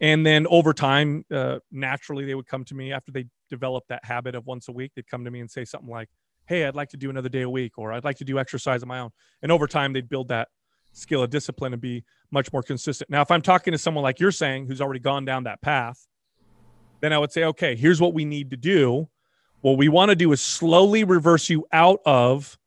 [0.00, 4.04] And then over time, uh, naturally, they would come to me after they develop that
[4.04, 4.92] habit of once a week.
[4.96, 6.08] They'd come to me and say something like,
[6.46, 8.82] "Hey, I'd like to do another day a week, or I'd like to do exercise
[8.82, 9.10] on my own."
[9.42, 10.48] And over time, they'd build that
[10.92, 13.10] skill of discipline and be much more consistent.
[13.10, 16.06] Now, if I'm talking to someone like you're saying who's already gone down that path,
[17.00, 19.08] then I would say, okay, here's what we need to do.
[19.60, 22.58] What we want to do is slowly reverse you out of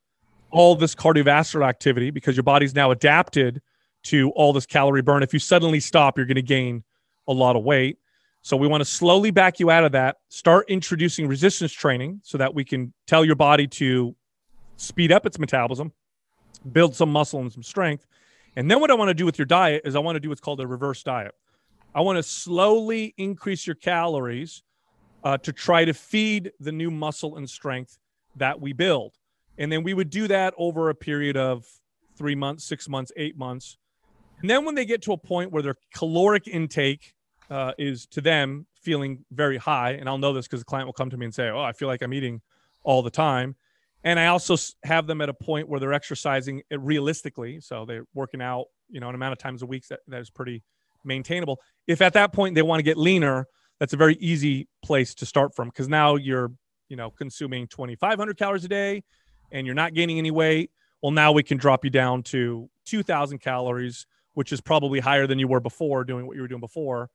[0.51, 3.61] all this cardiovascular activity because your body's now adapted
[4.03, 5.23] to all this calorie burn.
[5.23, 6.83] If you suddenly stop, you're going to gain
[7.27, 7.97] a lot of weight.
[8.41, 12.37] So we want to slowly back you out of that, start introducing resistance training so
[12.37, 14.15] that we can tell your body to
[14.77, 15.91] speed up its metabolism,
[16.71, 18.05] build some muscle and some strength.
[18.55, 20.29] And then what I want to do with your diet is I want to do
[20.29, 21.35] what's called a reverse diet.
[21.93, 24.63] I want to slowly increase your calories
[25.23, 27.97] uh, to try to feed the new muscle and strength
[28.35, 29.15] that we build.
[29.57, 31.65] And then we would do that over a period of
[32.15, 33.77] three months, six months, eight months.
[34.41, 37.13] And then when they get to a point where their caloric intake
[37.49, 40.93] uh, is to them feeling very high, and I'll know this because the client will
[40.93, 42.41] come to me and say, "Oh, I feel like I'm eating
[42.83, 43.55] all the time,"
[44.03, 48.41] and I also have them at a point where they're exercising realistically, so they're working
[48.41, 50.63] out, you know, an amount of times a week that, that is pretty
[51.03, 51.59] maintainable.
[51.87, 53.47] If at that point they want to get leaner,
[53.79, 56.51] that's a very easy place to start from because now you're,
[56.87, 59.03] you know, consuming 2,500 calories a day,
[59.51, 60.71] and you're not gaining any weight.
[61.01, 65.39] Well, now we can drop you down to 2,000 calories, which is probably higher than
[65.39, 67.09] you were before doing what you were doing before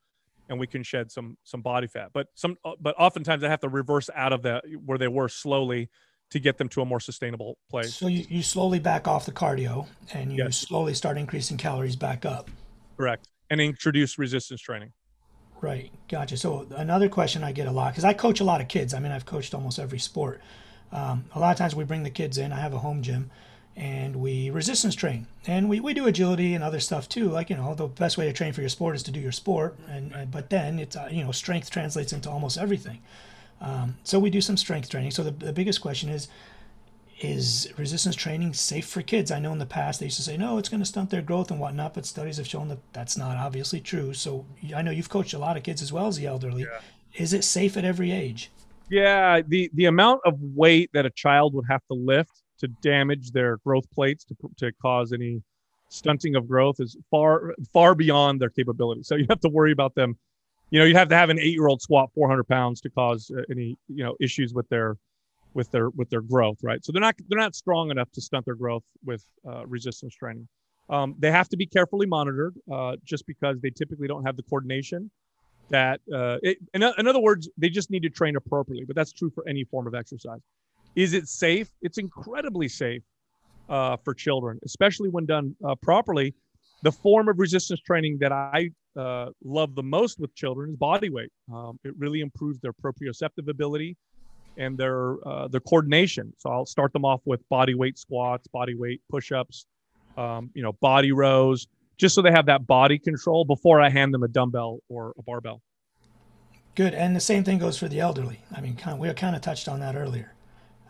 [0.49, 2.11] and we can shed some some body fat.
[2.13, 5.29] But some uh, but oftentimes I have to reverse out of that where they were
[5.29, 5.89] slowly
[6.31, 7.95] to get them to a more sustainable place.
[7.95, 10.57] So you, you slowly back off the cardio and you yes.
[10.59, 12.51] slowly start increasing calories back up.
[12.97, 13.29] Correct.
[13.51, 14.93] And introduce resistance training.
[15.61, 15.91] Right.
[16.09, 16.37] Gotcha.
[16.37, 18.95] So another question I get a lot because I coach a lot of kids.
[18.95, 20.41] I mean, I've coached almost every sport.
[20.93, 22.53] Um, a lot of times we bring the kids in.
[22.53, 23.31] I have a home gym
[23.77, 25.27] and we resistance train.
[25.47, 28.27] And we, we do agility and other stuff too like you know the best way
[28.27, 29.77] to train for your sport is to do your sport.
[29.89, 33.01] And, and but then it's uh, you know strength translates into almost everything.
[33.61, 35.11] Um, so we do some strength training.
[35.13, 36.29] So the, the biggest question is
[37.21, 39.31] is resistance training safe for kids?
[39.31, 41.23] I know in the past they used to say no it's going to stunt their
[41.23, 44.15] growth and whatnot but studies have shown that that's not obviously true.
[44.15, 46.63] So i know you've coached a lot of kids as well as the elderly.
[46.63, 46.81] Yeah.
[47.15, 48.51] is it safe at every age?
[48.89, 53.31] Yeah the the amount of weight that a child would have to lift to damage
[53.33, 55.43] their growth plates to, to cause any
[55.89, 59.03] stunting of growth is far far beyond their capability.
[59.03, 60.17] So you have to worry about them.
[60.71, 63.31] You know, you have to have an eight year old squat 400 pounds to cause
[63.37, 64.97] uh, any you know issues with their
[65.55, 66.85] with their with their growth, right?
[66.85, 70.49] So they're not they're not strong enough to stunt their growth with uh, resistance training.
[70.91, 74.43] Um, they have to be carefully monitored, uh, just because they typically don't have the
[74.43, 75.11] coordination.
[75.71, 78.85] That uh, it, in, in other words, they just need to train appropriately.
[78.85, 80.41] But that's true for any form of exercise.
[80.97, 81.69] Is it safe?
[81.83, 83.03] It's incredibly safe
[83.69, 86.35] uh, for children, especially when done uh, properly.
[86.83, 91.11] The form of resistance training that I uh, love the most with children is body
[91.11, 91.33] weight.
[91.53, 93.97] Um, it really improves their proprioceptive ability
[94.57, 96.33] and their uh, their coordination.
[96.39, 99.67] So I'll start them off with body weight squats, body weight push-ups,
[100.17, 101.67] um, you know, body rows,
[101.97, 105.23] just so they have that body control before I hand them a dumbbell or a
[105.23, 105.61] barbell.
[106.75, 108.41] Good, and the same thing goes for the elderly.
[108.55, 110.34] I mean, kind of, we kind of touched on that earlier.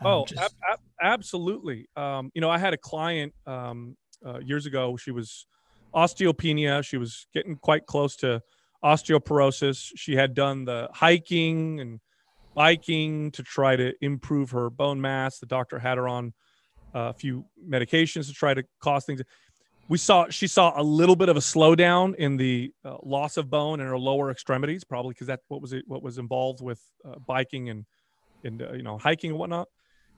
[0.04, 0.40] Oh, just...
[0.40, 1.88] ab- ab- absolutely.
[1.96, 4.96] Um, you know, I had a client um, uh, years ago.
[4.96, 5.46] She was
[5.94, 6.84] osteopenia.
[6.84, 8.42] She was getting quite close to
[8.82, 9.90] osteoporosis.
[9.96, 12.00] She had done the hiking and
[12.54, 15.38] biking to try to improve her bone mass.
[15.38, 16.32] The doctor had her on
[16.92, 19.22] a few medications to try to cause things.
[19.88, 23.50] We saw she saw a little bit of a slowdown in the uh, loss of
[23.50, 26.80] bone in her lower extremities, probably because that's what was it, what was involved with
[27.04, 27.84] uh, biking and
[28.44, 29.68] and uh, you know hiking and whatnot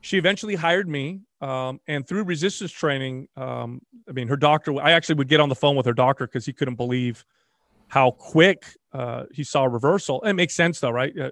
[0.01, 4.91] she eventually hired me um, and through resistance training um, i mean her doctor i
[4.91, 7.25] actually would get on the phone with her doctor because he couldn't believe
[7.87, 10.21] how quick uh, he saw a reversal.
[10.21, 11.17] It makes sense though right?
[11.17, 11.31] Uh,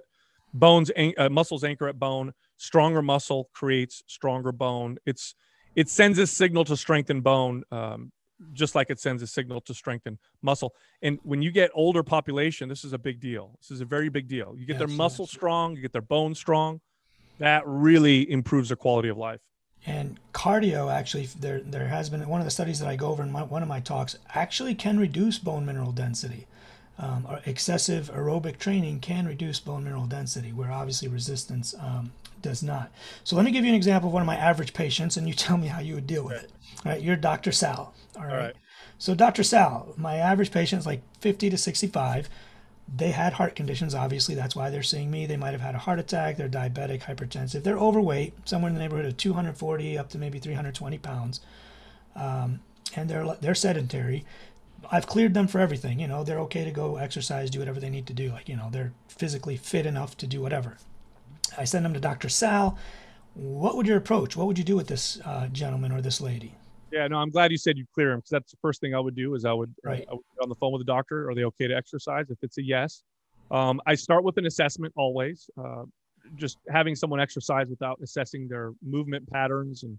[0.54, 2.32] bones uh, muscles anchor at bone.
[2.56, 4.98] Stronger muscle creates stronger bone.
[5.06, 5.34] It's
[5.74, 8.10] it sends a signal to strengthen bone um,
[8.52, 10.74] just like it sends a signal to strengthen muscle.
[11.02, 13.58] And when you get older population this is a big deal.
[13.60, 14.54] This is a very big deal.
[14.56, 15.32] You get yes, their muscle yes.
[15.32, 16.80] strong you get their bone strong
[17.38, 19.40] that really improves their quality of life.
[19.86, 23.22] And cardio, actually, there there has been one of the studies that I go over
[23.22, 26.46] in my, one of my talks actually can reduce bone mineral density.
[26.98, 32.12] Um, excessive aerobic training can reduce bone mineral density, where obviously resistance um,
[32.42, 32.90] does not.
[33.22, 35.34] So let me give you an example of one of my average patients, and you
[35.46, 36.50] tell me how you would deal with it.
[36.84, 37.52] All right, you're Dr.
[37.52, 37.94] Sal.
[38.16, 38.32] All right.
[38.32, 38.54] All right.
[38.98, 39.42] So Dr.
[39.42, 42.28] Sal, my average patient is like 50 to 65
[42.94, 44.34] they had heart conditions, obviously.
[44.34, 45.26] That's why they're seeing me.
[45.26, 46.36] They might have had a heart attack.
[46.36, 47.62] They're diabetic, hypertensive.
[47.62, 51.40] They're overweight, somewhere in the neighborhood of 240 up to maybe 320 pounds.
[52.14, 52.60] Um,
[52.94, 54.24] and they're, they're sedentary.
[54.90, 55.98] I've cleared them for everything.
[55.98, 58.30] You know, they're okay to go exercise, do whatever they need to do.
[58.30, 60.76] Like, you know, they're physically fit enough to do whatever.
[61.58, 62.28] I send them to Dr.
[62.28, 62.78] Sal.
[63.34, 64.36] What would your approach?
[64.36, 66.54] What would you do with this uh, gentleman or this lady?
[66.92, 69.00] Yeah, no, I'm glad you said you'd clear him because that's the first thing I
[69.00, 70.06] would do is I would, right.
[70.10, 71.28] I would on the phone with the doctor.
[71.28, 72.30] Are they okay to exercise?
[72.30, 73.02] If it's a yes,
[73.50, 75.50] um, I start with an assessment always.
[75.58, 75.84] Uh,
[76.36, 79.98] just having someone exercise without assessing their movement patterns and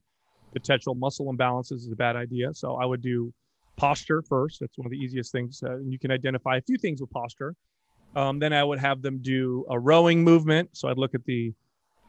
[0.53, 2.53] potential muscle imbalances is a bad idea.
[2.53, 3.33] So I would do
[3.75, 4.59] posture first.
[4.59, 5.61] That's one of the easiest things.
[5.63, 7.55] Uh, and you can identify a few things with posture.
[8.15, 10.69] Um, then I would have them do a rowing movement.
[10.73, 11.53] So I'd look at the,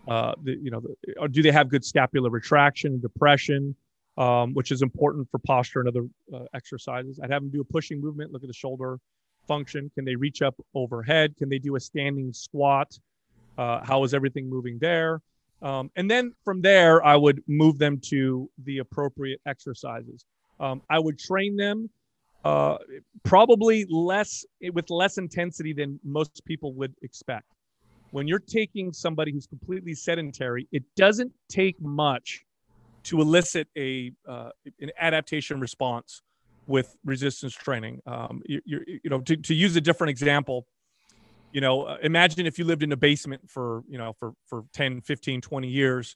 [0.06, 3.74] uh, the you know, the, or do they have good scapular retraction, depression,
[4.18, 7.20] um, which is important for posture and other uh, exercises.
[7.22, 8.32] I'd have them do a pushing movement.
[8.32, 8.98] Look at the shoulder
[9.46, 9.90] function.
[9.94, 11.36] Can they reach up overhead?
[11.36, 12.98] Can they do a standing squat?
[13.56, 15.22] Uh, how is everything moving there?
[15.62, 20.24] Um, and then from there, I would move them to the appropriate exercises.
[20.60, 21.88] Um, I would train them
[22.44, 22.78] uh,
[23.24, 27.46] probably less with less intensity than most people would expect.
[28.10, 32.44] When you're taking somebody who's completely sedentary, it doesn't take much
[33.08, 34.50] to elicit a uh,
[34.80, 36.22] an adaptation response
[36.66, 38.00] with resistance training.
[38.06, 40.66] Um, you, you know, to, to use a different example,
[41.50, 44.64] you know, uh, imagine if you lived in a basement for, you know, for, for
[44.74, 46.14] 10, 15, 20 years,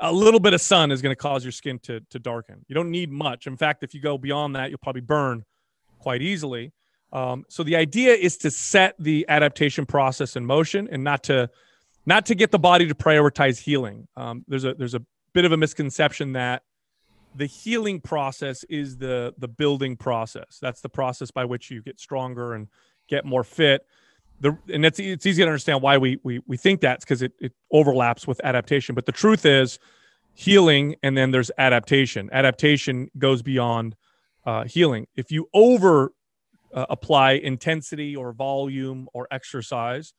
[0.00, 2.64] a little bit of sun is going to cause your skin to, to darken.
[2.66, 3.46] You don't need much.
[3.46, 5.44] In fact, if you go beyond that, you'll probably burn
[6.00, 6.72] quite easily.
[7.12, 11.48] Um, so the idea is to set the adaptation process in motion and not to,
[12.04, 14.08] not to get the body to prioritize healing.
[14.16, 15.02] Um, there's a, there's a
[15.36, 16.62] bit of a misconception that
[17.34, 20.58] the healing process is the, the building process.
[20.60, 22.68] That's the process by which you get stronger and
[23.08, 23.86] get more fit
[24.40, 27.32] the and it's it's easy to understand why we we we think that's because it,
[27.40, 28.94] it overlaps with adaptation.
[28.94, 29.78] But the truth is
[30.34, 32.28] healing and then there's adaptation.
[32.32, 33.96] Adaptation goes beyond
[34.44, 35.06] uh, healing.
[35.16, 36.12] If you over
[36.74, 40.12] uh, apply intensity or volume or exercise,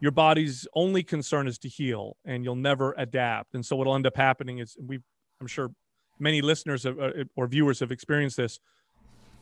[0.00, 3.54] your body's only concern is to heal and you'll never adapt.
[3.54, 5.00] And so what'll end up happening is we
[5.40, 5.70] I'm sure
[6.18, 8.58] many listeners have, uh, or viewers have experienced this.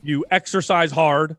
[0.03, 1.37] You exercise hard,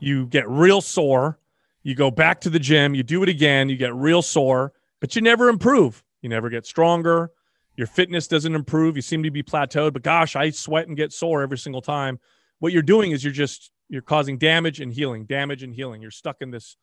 [0.00, 1.38] you get real sore,
[1.82, 5.14] you go back to the gym, you do it again, you get real sore, but
[5.14, 6.02] you never improve.
[6.22, 7.30] You never get stronger.
[7.76, 8.96] Your fitness doesn't improve.
[8.96, 12.20] You seem to be plateaued, but gosh, I sweat and get sore every single time.
[12.60, 16.00] What you're doing is you're just you're causing damage and healing, damage and healing.
[16.00, 16.76] You're stuck in this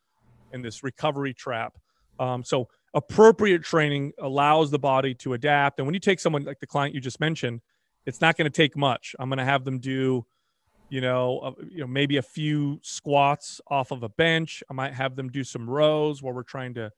[0.54, 1.78] in this recovery trap.
[2.20, 5.80] Um, so appropriate training allows the body to adapt.
[5.80, 7.62] And when you take someone like the client you just mentioned,
[8.06, 9.16] it's not going to take much.
[9.20, 10.26] I'm going to have them do
[10.89, 14.64] you know, you know, maybe a few squats off of a bench.
[14.70, 16.91] I might have them do some rows where we're trying to,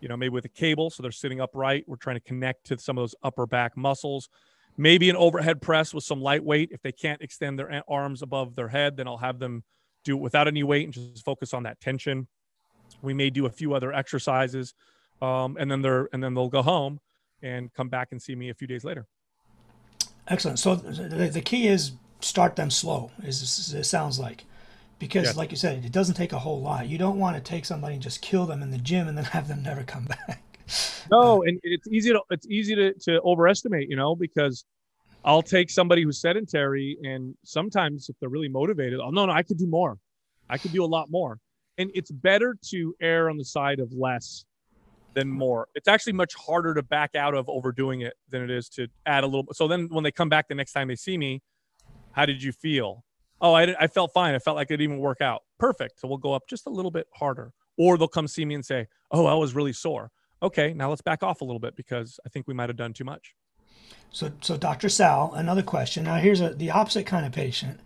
[0.00, 1.84] you know, maybe with a cable, so they're sitting upright.
[1.86, 4.28] We're trying to connect to some of those upper back muscles.
[4.76, 6.70] Maybe an overhead press with some light weight.
[6.72, 9.64] If they can't extend their arms above their head, then I'll have them
[10.04, 12.28] do it without any weight and just focus on that tension.
[13.02, 14.74] We may do a few other exercises,
[15.22, 17.00] um, and then they're and then they'll go home
[17.42, 19.06] and come back and see me a few days later.
[20.28, 20.58] Excellent.
[20.58, 23.10] So the, the key is start them slow.
[23.24, 24.44] Is it sounds like,
[24.98, 25.36] because yes.
[25.36, 26.88] like you said, it doesn't take a whole lot.
[26.88, 29.24] You don't want to take somebody and just kill them in the gym and then
[29.24, 30.42] have them never come back.
[31.10, 34.64] No, and it's easy to it's easy to, to overestimate, you know, because
[35.24, 39.42] I'll take somebody who's sedentary and sometimes if they're really motivated, oh no, no, I
[39.42, 39.98] could do more.
[40.48, 41.38] I could do a lot more.
[41.80, 44.44] And it's better to err on the side of less
[45.14, 45.66] than more.
[45.74, 49.24] It's actually much harder to back out of overdoing it than it is to add
[49.24, 49.44] a little.
[49.44, 49.56] Bit.
[49.56, 51.40] So then when they come back the next time they see me,
[52.12, 53.02] how did you feel?
[53.40, 54.34] Oh, I, I felt fine.
[54.34, 55.40] I felt like it even work out.
[55.58, 56.00] Perfect.
[56.00, 57.50] So we'll go up just a little bit harder.
[57.78, 60.10] Or they'll come see me and say, Oh, I was really sore.
[60.42, 62.92] Okay, now let's back off a little bit because I think we might have done
[62.92, 63.34] too much.
[64.10, 64.90] So, so Dr.
[64.90, 66.04] Sal, another question.
[66.04, 67.80] Now, here's a, the opposite kind of patient.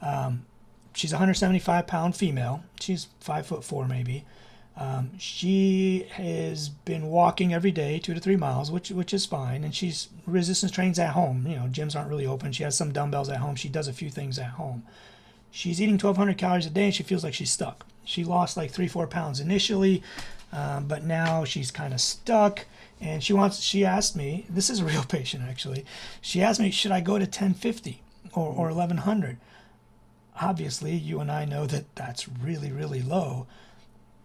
[0.00, 0.46] Um,
[0.94, 2.62] she's a 175 pound female.
[2.80, 4.24] She's five foot four, maybe.
[4.76, 9.62] Um, she has been walking every day, two to three miles, which which is fine,
[9.62, 11.46] and she's resistance trains at home.
[11.46, 12.52] You know, gyms aren't really open.
[12.52, 13.54] She has some dumbbells at home.
[13.54, 14.82] She does a few things at home.
[15.52, 17.86] She's eating 1,200 calories a day, and she feels like she's stuck.
[18.04, 20.02] She lost like three, four pounds initially,
[20.52, 22.66] um, but now she's kind of stuck.
[23.00, 23.60] And she wants.
[23.60, 24.46] She asked me.
[24.50, 25.84] This is a real patient actually.
[26.20, 29.38] She asked me, should I go to 1050 or or 1100?
[30.40, 33.46] Obviously, you and I know that that's really really low.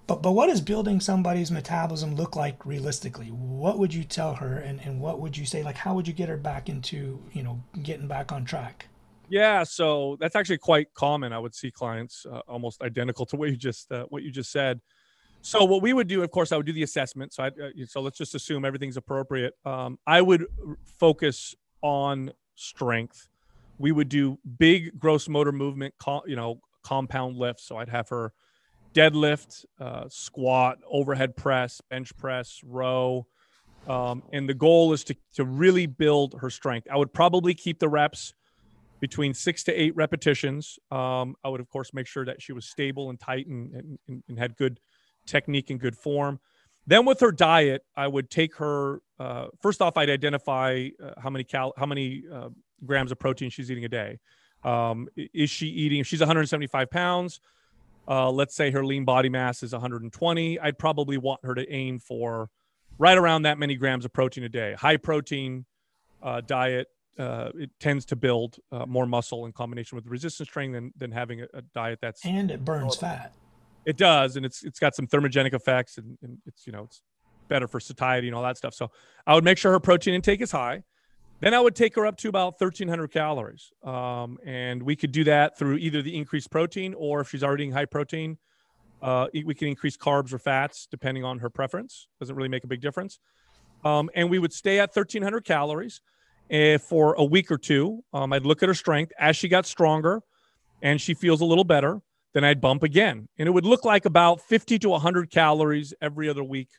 [0.07, 3.27] But but what does building somebody's metabolism look like realistically?
[3.27, 5.61] What would you tell her and, and what would you say?
[5.61, 8.87] Like how would you get her back into, you know, getting back on track?
[9.29, 11.31] Yeah, so that's actually quite common.
[11.31, 14.51] I would see clients uh, almost identical to what you just uh, what you just
[14.51, 14.81] said.
[15.41, 17.33] So what we would do, of course, I would do the assessment.
[17.33, 19.53] So I, uh, so let's just assume everything's appropriate.
[19.63, 20.45] Um, I would
[20.99, 23.29] focus on strength.
[23.79, 25.95] We would do big gross motor movement,
[26.27, 27.65] you know, compound lifts.
[27.65, 28.33] So I'd have her
[28.93, 33.25] deadlift, uh, squat, overhead press, bench press, row.
[33.87, 36.87] Um, and the goal is to, to really build her strength.
[36.91, 38.33] I would probably keep the reps
[38.99, 40.77] between six to eight repetitions.
[40.91, 44.23] Um, I would, of course, make sure that she was stable and tight and, and,
[44.27, 44.79] and had good
[45.25, 46.39] technique and good form.
[46.85, 49.01] Then with her diet, I would take her.
[49.19, 52.49] Uh, first off, I'd identify uh, how many cal, how many uh,
[52.85, 54.19] grams of protein she's eating a day.
[54.63, 55.99] Um, is she eating?
[55.99, 57.39] If she's 175 pounds,
[58.07, 60.59] uh, let's say her lean body mass is 120.
[60.59, 62.49] I'd probably want her to aim for
[62.97, 64.73] right around that many grams of protein a day.
[64.73, 65.65] High protein
[66.21, 66.87] uh, diet
[67.19, 71.11] uh, it tends to build uh, more muscle in combination with resistance training than, than
[71.11, 73.33] having a, a diet that's and it burns fat.
[73.85, 77.01] It does, and it's it's got some thermogenic effects, and, and it's you know it's
[77.49, 78.73] better for satiety and all that stuff.
[78.73, 78.91] So
[79.27, 80.83] I would make sure her protein intake is high.
[81.39, 85.23] Then I would take her up to about 1,300 calories, um, and we could do
[85.23, 88.37] that through either the increased protein or if she's already eating high protein,
[89.01, 92.07] uh, we can increase carbs or fats depending on her preference.
[92.19, 93.19] Doesn't really make a big difference.
[93.85, 96.01] Um, and we would stay at 1,300 calories
[96.51, 98.03] uh, for a week or two.
[98.13, 100.21] Um, I'd look at her strength as she got stronger,
[100.81, 102.01] and she feels a little better.
[102.33, 106.29] Then I'd bump again, and it would look like about 50 to 100 calories every
[106.29, 106.69] other week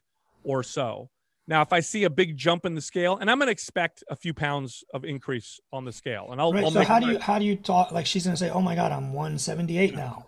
[0.44, 1.10] or so.
[1.50, 4.04] Now, if I see a big jump in the scale, and I'm going to expect
[4.08, 6.52] a few pounds of increase on the scale, and I'll.
[6.52, 6.62] Right.
[6.62, 7.90] I'll so how do you how do you talk?
[7.90, 10.26] Like she's going to say, "Oh my God, I'm 178 now."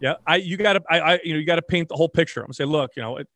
[0.00, 2.08] Yeah, I you got to I, I you know you got to paint the whole
[2.08, 2.40] picture.
[2.40, 3.28] I'm gonna say, look, you know, it,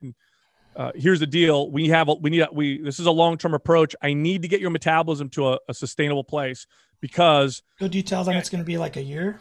[0.76, 1.70] uh, here's the deal.
[1.70, 3.94] We have a, we need a, we this is a long term approach.
[4.00, 6.66] I need to get your metabolism to a, a sustainable place
[7.02, 7.62] because.
[7.80, 9.38] So do you tell them it's going to be like a year?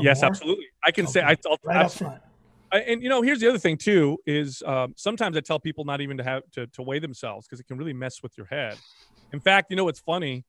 [0.00, 0.30] Yes, more?
[0.30, 0.68] absolutely.
[0.82, 1.12] I can okay.
[1.12, 2.22] say I, will right up front.
[2.72, 6.00] And you know, here's the other thing too: is um, sometimes I tell people not
[6.00, 8.76] even to have to, to weigh themselves because it can really mess with your head.
[9.32, 10.44] In fact, you know what's funny?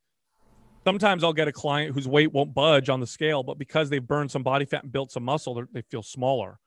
[0.84, 4.06] Sometimes I'll get a client whose weight won't budge on the scale, but because they've
[4.06, 6.58] burned some body fat and built some muscle, they feel smaller,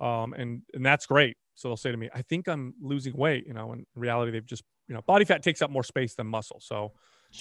[0.00, 1.36] um, and and that's great.
[1.54, 3.72] So they'll say to me, "I think I'm losing weight," you know.
[3.72, 6.60] In reality, they've just you know, body fat takes up more space than muscle.
[6.60, 6.92] So,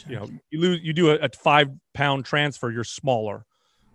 [0.07, 3.45] you know, you lose, you do a, a five pound transfer, you're smaller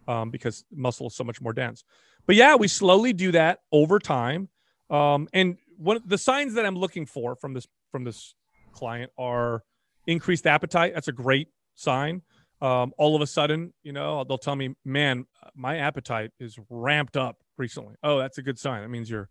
[0.07, 1.85] um, because muscle is so much more dense.
[2.29, 4.51] But yeah, we slowly do that over time.
[4.91, 8.35] Um, and one of the signs that I'm looking for from this from this
[8.71, 9.65] client are
[10.07, 10.93] increased appetite.
[10.95, 12.21] That's a great sign.
[12.61, 15.25] Um, all of a sudden, you know, they'll tell me, "Man,
[15.55, 18.83] my appetite is ramped up recently." Oh, that's a good sign.
[18.83, 19.31] That means you're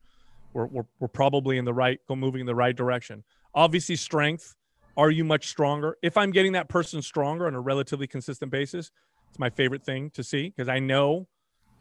[0.53, 3.23] we're, we're, we're probably in the right go moving in the right direction.
[3.53, 4.55] Obviously, strength.
[4.95, 5.97] Are you much stronger?
[6.01, 8.89] If I'm getting that person stronger on a relatively consistent basis,
[9.29, 11.27] it's my favorite thing to see because I know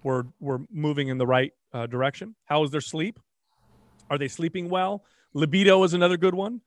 [0.06, 2.36] we're we're moving in the right uh, direction.
[2.44, 3.18] How is their sleep?
[4.08, 5.02] Are they sleeping well?
[5.34, 6.60] Libido is another good one.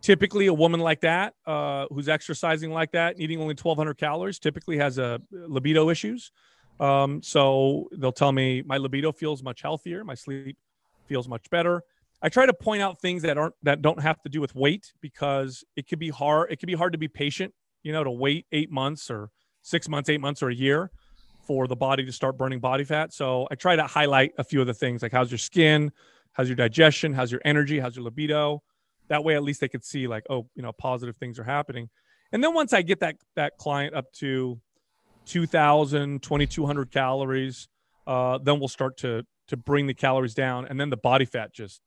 [0.00, 4.78] Typically, a woman like that, uh, who's exercising like that, eating only 1,200 calories, typically
[4.78, 6.30] has a uh, libido issues.
[6.78, 10.56] Um, so they'll tell me my libido feels much healthier, my sleep
[11.06, 11.82] feels much better.
[12.22, 14.92] I try to point out things that aren't that don't have to do with weight
[15.00, 16.52] because it could be hard.
[16.52, 19.30] It could be hard to be patient, you know, to wait eight months or
[19.62, 20.92] six months, eight months, or a year
[21.46, 23.12] for the body to start burning body fat.
[23.12, 25.92] So I try to highlight a few of the things like how's your skin,
[26.32, 28.62] how's your digestion, how's your energy, how's your libido.
[29.08, 31.90] That way, at least they could see like, oh, you know, positive things are happening.
[32.32, 34.60] And then once I get that that client up to
[35.26, 37.68] 2,000, 2,200 calories,
[38.06, 41.52] uh, then we'll start to to bring the calories down, and then the body fat
[41.52, 41.82] just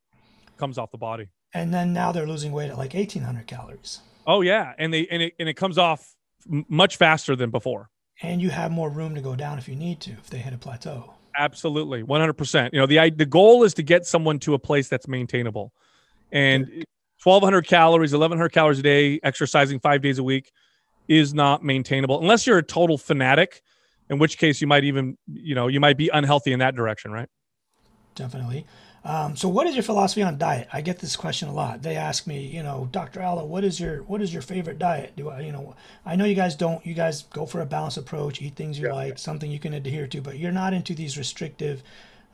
[0.58, 1.30] comes off the body.
[1.54, 4.02] And then now they're losing weight at like 1,800 calories.
[4.28, 6.16] Oh yeah, and they and it and it comes off
[6.48, 7.90] much faster than before
[8.22, 10.54] and you have more room to go down if you need to if they hit
[10.54, 11.14] a plateau.
[11.38, 12.04] Absolutely.
[12.04, 15.74] 100% you know the the goal is to get someone to a place that's maintainable.
[16.32, 16.86] And
[17.24, 20.52] 1200 calories 1100 calories a day exercising 5 days a week
[21.08, 23.62] is not maintainable unless you're a total fanatic
[24.10, 27.12] in which case you might even you know you might be unhealthy in that direction
[27.12, 27.30] right?
[28.16, 28.66] Definitely
[29.08, 30.68] um, so, what is your philosophy on diet?
[30.74, 31.82] I get this question a lot.
[31.82, 33.22] They ask me, you know, Dr.
[33.22, 35.14] Alo, what is your what is your favorite diet?
[35.16, 36.86] Do I, you know, I know you guys don't.
[36.86, 38.94] You guys go for a balanced approach, eat things you yeah.
[38.94, 41.84] like, something you can adhere to, but you're not into these restrictive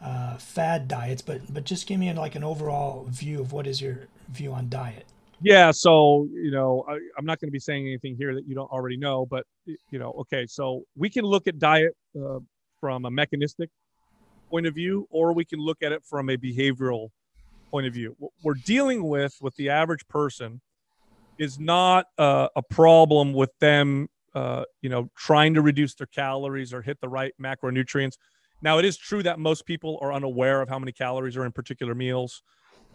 [0.02, 1.22] uh, fad diets.
[1.22, 4.68] But but just give me like an overall view of what is your view on
[4.70, 5.06] diet.
[5.44, 8.56] Yeah, so you know, I, am not going to be saying anything here that you
[8.56, 12.40] don't already know, but you know, okay, so we can look at diet uh,
[12.80, 13.70] from a mechanistic
[14.54, 17.10] point of view, or we can look at it from a behavioral
[17.72, 18.16] point of view.
[18.20, 20.62] What we're dealing with with the average person
[21.40, 26.72] is not uh, a problem with them, uh, you know, trying to reduce their calories
[26.72, 28.14] or hit the right macronutrients.
[28.62, 31.52] Now, it is true that most people are unaware of how many calories are in
[31.52, 32.44] particular meals.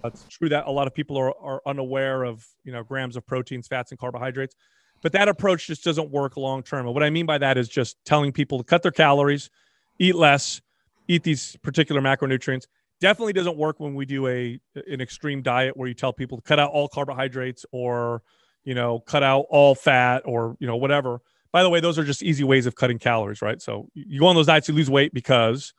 [0.04, 3.26] It's true that a lot of people are, are unaware of, you know, grams of
[3.26, 4.54] proteins, fats, and carbohydrates.
[5.02, 6.86] But that approach just doesn't work long term.
[6.86, 9.50] And what I mean by that is just telling people to cut their calories,
[9.98, 10.61] eat less,
[11.09, 12.66] eat these particular macronutrients.
[13.00, 16.42] Definitely doesn't work when we do a an extreme diet where you tell people to
[16.42, 18.22] cut out all carbohydrates or
[18.64, 21.20] you know cut out all fat or you know whatever.
[21.52, 23.61] By the way, those are just easy ways of cutting calories, right?
[23.62, 25.72] So you go on those diets, you lose weight because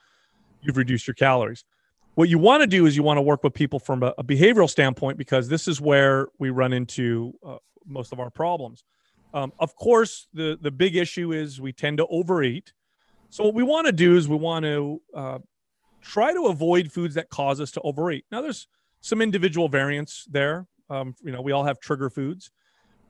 [0.62, 1.64] you've reduced your calories.
[2.16, 4.24] What you want to do is you want to work with people from a, a
[4.24, 8.84] behavioral standpoint because this is where we run into uh, most of our problems.
[9.34, 12.74] Um, of course, the the big issue is we tend to overeat.
[13.30, 15.40] So what we want to do is we want to uh,
[16.02, 18.26] try to avoid foods that cause us to overeat.
[18.32, 18.68] Now, there's
[19.02, 20.68] some individual variants there.
[20.90, 22.50] Um, you know, we all have trigger foods,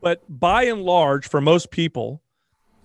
[0.02, 2.22] but by and large, for most people,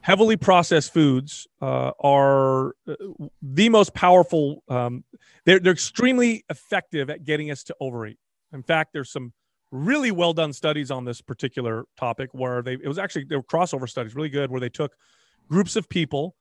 [0.00, 2.94] heavily processed foods uh, are uh,
[3.42, 4.62] the most powerful.
[4.68, 5.02] Um,
[5.44, 8.18] they're, they're extremely effective at getting us to overeat.
[8.52, 9.32] In fact, there's some
[9.72, 13.42] really well done studies on this particular topic where they it was actually they were
[13.42, 14.92] crossover studies, really good, where they took
[15.48, 16.36] groups of people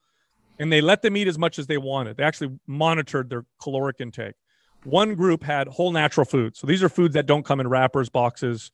[0.59, 2.17] and they let them eat as much as they wanted.
[2.17, 4.35] They actually monitored their caloric intake.
[4.83, 6.59] One group had whole natural foods.
[6.59, 8.71] So these are foods that don't come in wrappers, boxes,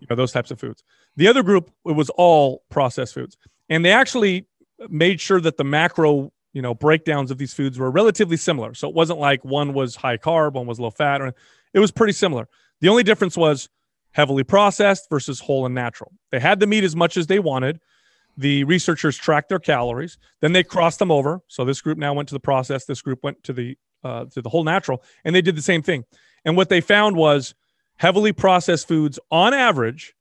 [0.00, 0.82] you know, those types of foods.
[1.16, 3.36] The other group, it was all processed foods.
[3.68, 4.46] And they actually
[4.88, 8.74] made sure that the macro, you know, breakdowns of these foods were relatively similar.
[8.74, 11.34] So it wasn't like one was high carb, one was low fat, or
[11.72, 12.48] it was pretty similar.
[12.80, 13.68] The only difference was
[14.12, 16.12] heavily processed versus whole and natural.
[16.30, 17.80] They had the meat as much as they wanted.
[18.36, 21.40] The researchers tracked their calories, then they crossed them over.
[21.48, 22.84] So this group now went to the process.
[22.84, 25.82] This group went to the uh, to the whole natural, and they did the same
[25.82, 26.04] thing.
[26.44, 27.54] And what they found was
[27.96, 30.14] heavily processed foods, on average,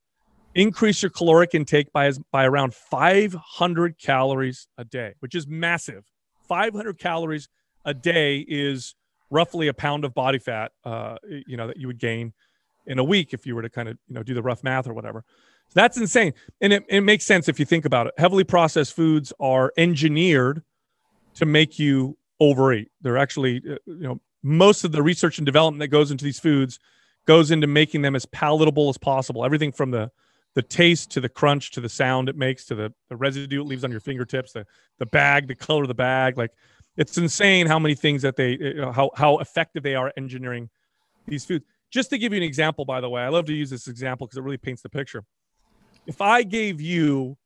[0.54, 6.04] increase your caloric intake by by around 500 calories a day, which is massive.
[6.48, 7.48] 500 calories
[7.86, 8.94] a day is
[9.30, 11.16] roughly a pound of body fat, uh,
[11.48, 12.34] you know, that you would gain
[12.86, 14.88] in a week if you were to kind of you know do the rough math
[14.88, 15.24] or whatever.
[15.74, 18.14] That's insane, and it, it makes sense if you think about it.
[18.18, 20.64] Heavily processed foods are engineered
[21.36, 22.92] to make you overeat.
[23.02, 26.40] They're actually uh, you know most of the research and development that goes into these
[26.40, 26.80] foods
[27.26, 29.46] goes into making them as palatable as possible.
[29.46, 30.12] Everything from the
[30.54, 33.66] the taste to the crunch to the sound it makes to the, the residue it
[33.66, 34.66] leaves on your fingertips, the
[35.00, 36.38] the bag, the color of the bag.
[36.38, 36.52] Like
[36.98, 40.70] it's insane how many things that they you know, how how effective they are engineering
[41.28, 41.66] these foods.
[41.92, 44.28] Just to give you an example, by the way, I love to use this example
[44.28, 45.24] because it really paints the picture.
[46.06, 47.38] If I gave you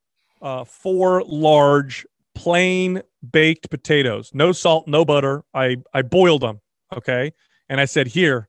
[0.42, 3.02] uh, four large plain
[3.32, 6.62] baked potatoes, no salt, no butter, I, I boiled them,
[6.96, 7.34] okay?
[7.70, 8.48] And I said, here,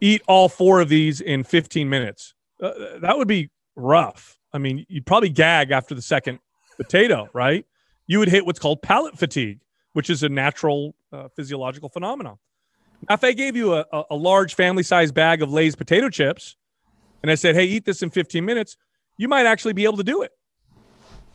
[0.00, 2.34] eat all four of these in 15 minutes.
[2.60, 4.38] Uh, that would be rough.
[4.52, 6.38] I mean, you'd probably gag after the second
[6.76, 7.64] potato, right?
[8.06, 9.60] You would hit what's called palate fatigue,
[9.92, 12.38] which is a natural uh, physiological phenomenon.
[13.08, 16.56] Now, if I gave you a, a large family size bag of Lay's potato chips
[17.22, 18.76] and I said, hey, eat this in 15 minutes,
[19.16, 20.32] you might actually be able to do it.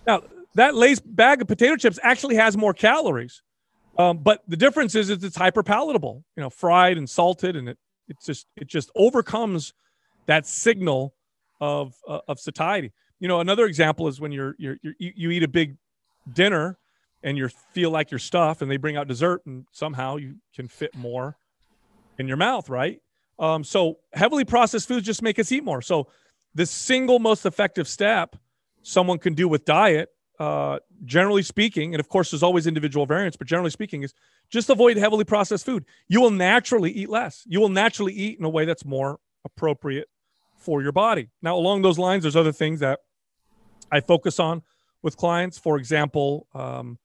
[0.06, 0.24] Now,
[0.56, 3.42] that Lay's bag of potato chips actually has more calories.
[3.98, 7.70] Um, but the difference is, is it's hyper palatable, you know, fried and salted, and
[7.70, 9.74] it it's just it just overcomes
[10.28, 11.16] that signal
[11.60, 12.92] of uh, of satiety.
[13.20, 15.78] You know, another example is when you're, you're, you're you eat a big
[16.32, 16.78] dinner
[17.24, 20.68] and you feel like you're stuffed, and they bring out dessert, and somehow you can
[20.68, 21.36] fit more
[22.20, 23.02] in your mouth, right?
[23.40, 25.82] Um, so heavily processed foods just make us eat more.
[25.82, 26.08] So
[26.58, 28.36] the single most effective step
[28.82, 33.38] someone can do with diet, uh, generally speaking, and of course there's always individual variants,
[33.38, 34.16] but generally speaking, is
[34.50, 35.86] just avoid heavily processed food.
[36.08, 37.44] You will naturally eat less.
[37.46, 40.10] You will naturally eat in a way that's more appropriate
[40.58, 41.30] for your body.
[41.44, 43.02] Now, along those lines, there's other things that
[43.92, 44.64] I focus on
[45.04, 45.60] with clients.
[45.60, 46.98] For example, um,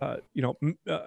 [0.00, 0.56] uh, you know,
[0.90, 1.06] uh,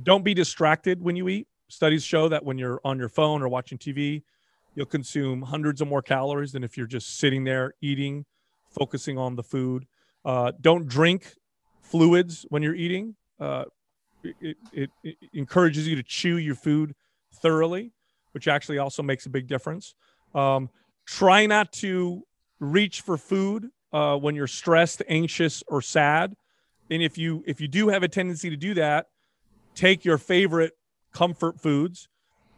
[0.00, 3.48] don't be distracted when you eat studies show that when you're on your phone or
[3.48, 4.22] watching TV,
[4.78, 8.24] you'll consume hundreds of more calories than if you're just sitting there eating,
[8.70, 9.84] focusing on the food.
[10.24, 11.34] Uh, don't drink
[11.82, 13.16] fluids when you're eating.
[13.40, 13.64] Uh,
[14.22, 16.94] it, it, it, encourages you to chew your food
[17.34, 17.90] thoroughly,
[18.30, 19.96] which actually also makes a big difference.
[20.32, 20.70] Um,
[21.04, 22.22] try not to
[22.60, 26.36] reach for food uh, when you're stressed, anxious, or sad.
[26.88, 29.06] And if you if you do have a tendency to do that,
[29.74, 30.74] take your favorite
[31.12, 32.08] comfort foods.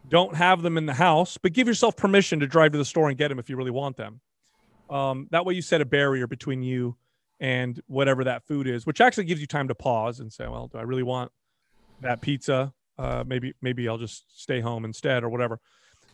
[0.09, 3.09] Don't have them in the house, but give yourself permission to drive to the store
[3.09, 4.21] and get them if you really want them.
[4.89, 6.97] Um, that way, you set a barrier between you
[7.39, 10.67] and whatever that food is, which actually gives you time to pause and say, "Well,
[10.67, 11.31] do I really want
[12.01, 12.73] that pizza?
[12.99, 15.61] Uh, maybe, maybe I'll just stay home instead, or whatever."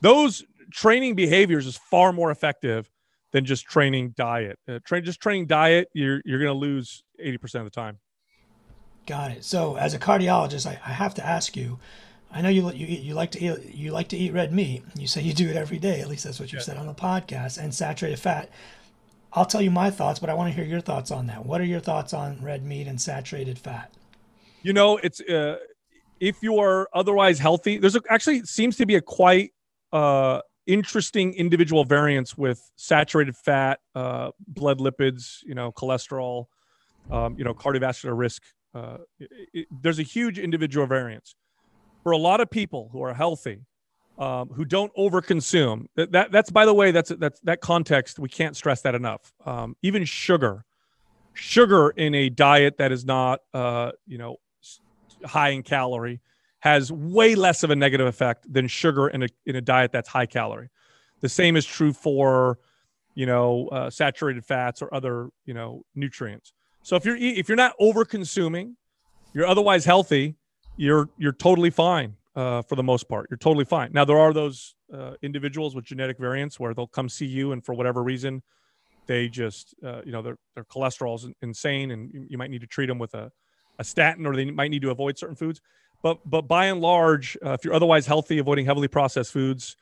[0.02, 2.90] Those training behaviors is far more effective
[3.32, 4.58] than just training diet.
[4.68, 7.98] Uh, train just training diet, you're you're going to lose eighty percent of the time.
[9.06, 9.44] Got it.
[9.44, 11.78] So, as a cardiologist, I, I have to ask you
[12.32, 14.82] I know you you you like to eat, you like to eat red meat.
[14.98, 16.00] You say you do it every day.
[16.00, 16.64] At least that's what you yeah.
[16.64, 17.58] said on the podcast.
[17.58, 18.50] And saturated fat.
[19.32, 21.44] I'll tell you my thoughts, but I want to hear your thoughts on that.
[21.44, 23.92] What are your thoughts on red meat and saturated fat?
[24.62, 25.58] You know, it's uh,
[26.20, 27.78] if you are otherwise healthy.
[27.78, 29.52] There's a, actually seems to be a quite
[29.92, 36.46] uh, interesting individual variance with saturated fat, uh, blood lipids, you know, cholesterol.
[37.10, 38.42] um, you know, cardiovascular risk.
[38.74, 41.34] Uh, it, it, there's a huge individual variance
[42.06, 43.62] for a lot of people who are healthy,
[44.16, 45.86] um, who don't overconsume.
[45.96, 48.20] That, that that's by the way, that's that's that context.
[48.20, 49.32] We can't stress that enough.
[49.44, 50.64] Um, even sugar,
[51.34, 54.36] sugar in a diet that is not, uh, you know,
[55.24, 56.20] high in calorie
[56.60, 60.08] has way less of a negative effect than sugar in a in a diet that's
[60.08, 60.68] high calorie.
[61.22, 62.60] The same is true for,
[63.16, 66.52] you know, uh, saturated fats or other, you know, nutrients.
[66.84, 68.76] So if you're if you're not over consuming,
[69.34, 70.36] you're otherwise healthy,
[70.76, 73.26] you're you're totally fine uh, for the most part.
[73.30, 73.90] You're totally fine.
[73.92, 77.64] Now there are those uh, individuals with genetic variants where they'll come see you and
[77.64, 78.42] for whatever reason,
[79.06, 82.86] they just uh, you know their their cholesterol's insane and you, might need to treat
[82.86, 83.30] them with a
[83.78, 85.60] a statin or they might need to avoid certain foods.
[86.02, 89.76] But but by and large, uh, if you're otherwise healthy, avoiding heavily processed foods,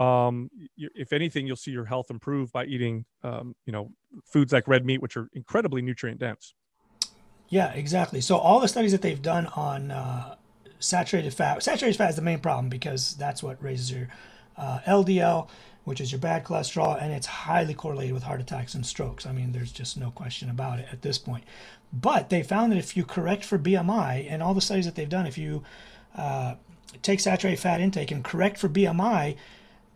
[0.00, 3.92] um, if anything, you'll see your health improve by eating, um, you know,
[4.24, 6.54] foods like red meat, which are incredibly nutrient dense.
[7.50, 8.20] Yeah, exactly.
[8.20, 10.36] So all the studies that they've done on uh,
[10.80, 14.08] saturated fat, saturated fat is the main problem because that's what raises your
[14.56, 15.48] uh, LDL,
[15.84, 19.26] which is your bad cholesterol, and it's highly correlated with heart attacks and strokes.
[19.26, 21.44] I mean, there's just no question about it at this point.
[21.92, 25.08] But they found that if you correct for BMI, and all the studies that they've
[25.08, 25.62] done, if you
[26.16, 26.56] uh,
[27.02, 29.36] take saturated fat intake and correct for BMI,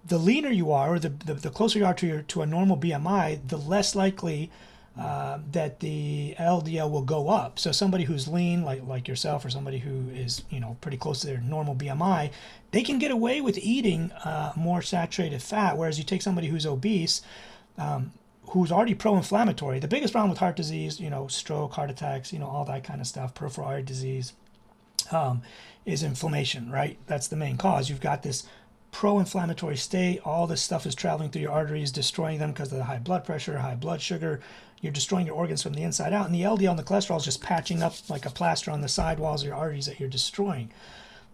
[0.07, 2.47] the leaner you are, or the, the, the closer you are to your to a
[2.47, 4.51] normal BMI, the less likely
[4.99, 7.59] uh, that the LDL will go up.
[7.59, 11.21] So somebody who's lean, like like yourself, or somebody who is you know pretty close
[11.21, 12.31] to their normal BMI,
[12.71, 15.77] they can get away with eating uh, more saturated fat.
[15.77, 17.23] Whereas you take somebody who's obese,
[17.77, 18.13] um,
[18.51, 19.81] who's already pro-inflammatory.
[19.81, 22.85] The biggest problem with heart disease, you know, stroke, heart attacks, you know, all that
[22.85, 24.33] kind of stuff, peripheral artery disease,
[25.11, 25.43] um,
[25.85, 26.71] is inflammation.
[26.71, 27.91] Right, that's the main cause.
[27.91, 28.47] You've got this
[28.93, 30.21] pro-inflammatory state.
[30.25, 33.25] All this stuff is traveling through your arteries, destroying them because of the high blood
[33.25, 34.41] pressure, high blood sugar.
[34.85, 37.25] You're destroying your organs from the inside out, and the LDL and the cholesterol is
[37.25, 40.71] just patching up like a plaster on the sidewalls of your arteries that you're destroying.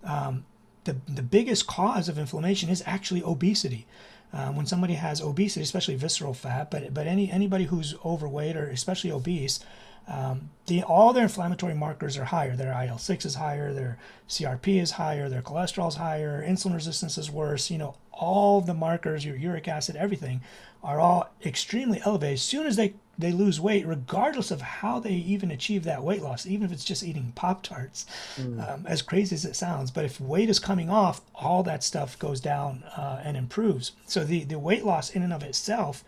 [0.04, 0.44] Um,
[0.84, 3.88] the the biggest cause of inflammation is actually obesity.
[4.32, 8.68] Um, when somebody has obesity, especially visceral fat, but but any anybody who's overweight or
[8.70, 9.58] especially obese,
[10.06, 12.54] um, the, all their inflammatory markers are higher.
[12.54, 13.98] Their IL six is higher, their
[14.28, 17.68] CRP is higher, their cholesterol is higher, insulin resistance is worse.
[17.68, 20.40] You know, all the markers, your uric acid, everything,
[20.84, 22.34] are all extremely elevated.
[22.34, 26.22] As soon as they they lose weight, regardless of how they even achieve that weight
[26.22, 28.06] loss, even if it's just eating Pop Tarts,
[28.36, 28.68] mm.
[28.68, 29.90] um, as crazy as it sounds.
[29.90, 33.92] But if weight is coming off, all that stuff goes down uh, and improves.
[34.06, 36.04] So the, the weight loss in and of itself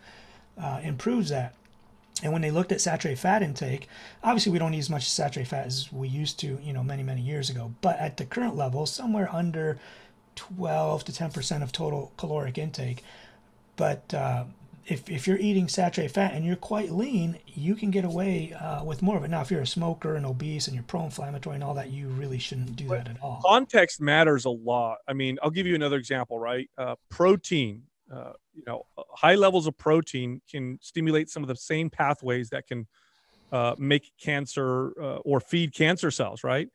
[0.61, 1.55] uh, improves that.
[2.21, 3.87] And when they looked at saturated fat intake,
[4.23, 7.03] obviously we don't eat as much saturated fat as we used to, you know, many
[7.03, 7.73] many years ago.
[7.81, 9.79] But at the current level, somewhere under
[10.35, 13.03] 12 to 10 percent of total caloric intake.
[13.75, 14.45] But uh,
[14.85, 18.83] if, if you're eating saturated fat and you're quite lean, you can get away uh,
[18.83, 19.29] with more of it.
[19.29, 22.39] Now, if you're a smoker and obese and you're pro-inflammatory and all that, you really
[22.39, 23.41] shouldn't do but that at all.
[23.45, 24.97] Context matters a lot.
[25.07, 26.69] I mean, I'll give you another example, right?
[26.77, 31.89] Uh, protein uh, you know, high levels of protein can stimulate some of the same
[31.89, 32.87] pathways that can
[33.51, 36.67] uh, make cancer uh, or feed cancer cells, right?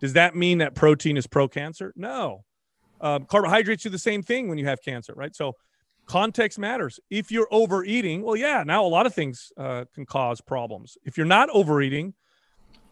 [0.00, 1.92] Does that mean that protein is pro cancer?
[1.96, 2.44] No.
[3.00, 5.34] Um, carbohydrates do the same thing when you have cancer, right?
[5.34, 5.54] So
[6.06, 7.00] context matters.
[7.10, 10.96] If you're overeating, well, yeah, now a lot of things uh, can cause problems.
[11.04, 12.14] If you're not overeating,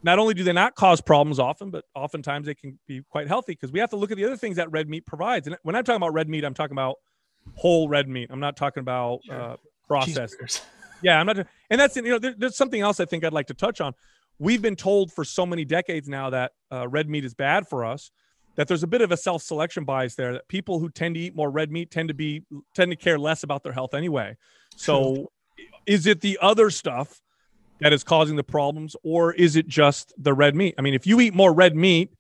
[0.03, 3.53] not only do they not cause problems often, but oftentimes they can be quite healthy
[3.53, 5.47] because we have to look at the other things that red meat provides.
[5.47, 6.97] And when I'm talking about red meat, I'm talking about
[7.55, 8.29] whole red meat.
[8.31, 9.57] I'm not talking about uh,
[9.87, 10.65] processed.
[11.03, 11.47] yeah, I'm not.
[11.71, 13.95] And that's you know, there, there's something else I think I'd like to touch on.
[14.39, 17.85] We've been told for so many decades now that uh, red meat is bad for
[17.85, 18.11] us.
[18.57, 20.35] That there's a bit of a self-selection bias there.
[20.35, 22.43] That people who tend to eat more red meat tend to be
[22.75, 24.37] tend to care less about their health anyway.
[24.77, 25.31] So,
[25.87, 27.21] is it the other stuff
[27.81, 30.75] that is causing the problems, or is it just the red meat?
[30.79, 32.11] I mean, if you eat more red meat,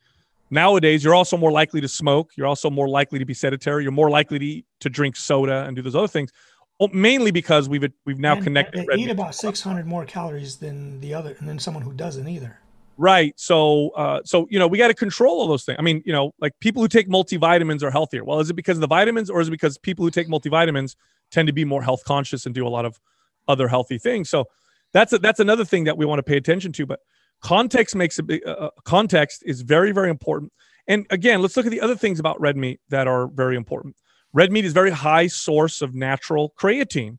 [0.52, 2.32] Nowadays, you're also more likely to smoke.
[2.36, 3.84] You're also more likely to be sedentary.
[3.84, 6.30] You're more likely to eat, to drink soda and do those other things.
[6.78, 8.86] Well, mainly because we've we've now and connected.
[8.86, 12.58] They eat about 600 more calories than the other, and then someone who doesn't either.
[13.02, 13.34] Right.
[13.36, 15.76] So, uh, so you know, we got to control all those things.
[15.76, 18.22] I mean, you know, like people who take multivitamins are healthier.
[18.22, 20.94] Well, is it because of the vitamins, or is it because people who take multivitamins
[21.32, 23.00] tend to be more health conscious and do a lot of
[23.48, 24.30] other healthy things?
[24.30, 24.44] So,
[24.92, 26.86] that's a, that's another thing that we want to pay attention to.
[26.86, 27.00] But
[27.42, 30.52] Context makes a big uh, uh, context is very very important.
[30.86, 33.96] And again, let's look at the other things about red meat that are very important.
[34.32, 37.18] Red meat is very high source of natural creatine.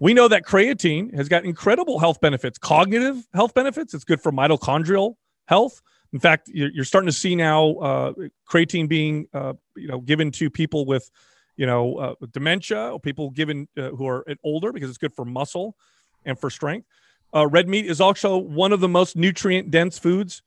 [0.00, 3.94] We know that creatine has got incredible health benefits, cognitive health benefits.
[3.94, 5.14] It's good for mitochondrial
[5.50, 5.82] health.
[6.12, 8.12] In fact, you're, starting to see now uh,
[8.48, 11.10] creatine being uh, you know given to people with
[11.56, 15.24] you know uh, dementia or people given uh, who are older because it's good for
[15.24, 15.76] muscle
[16.24, 16.86] and for strength.
[17.34, 20.42] Uh, red meat is also one of the most nutrient dense foods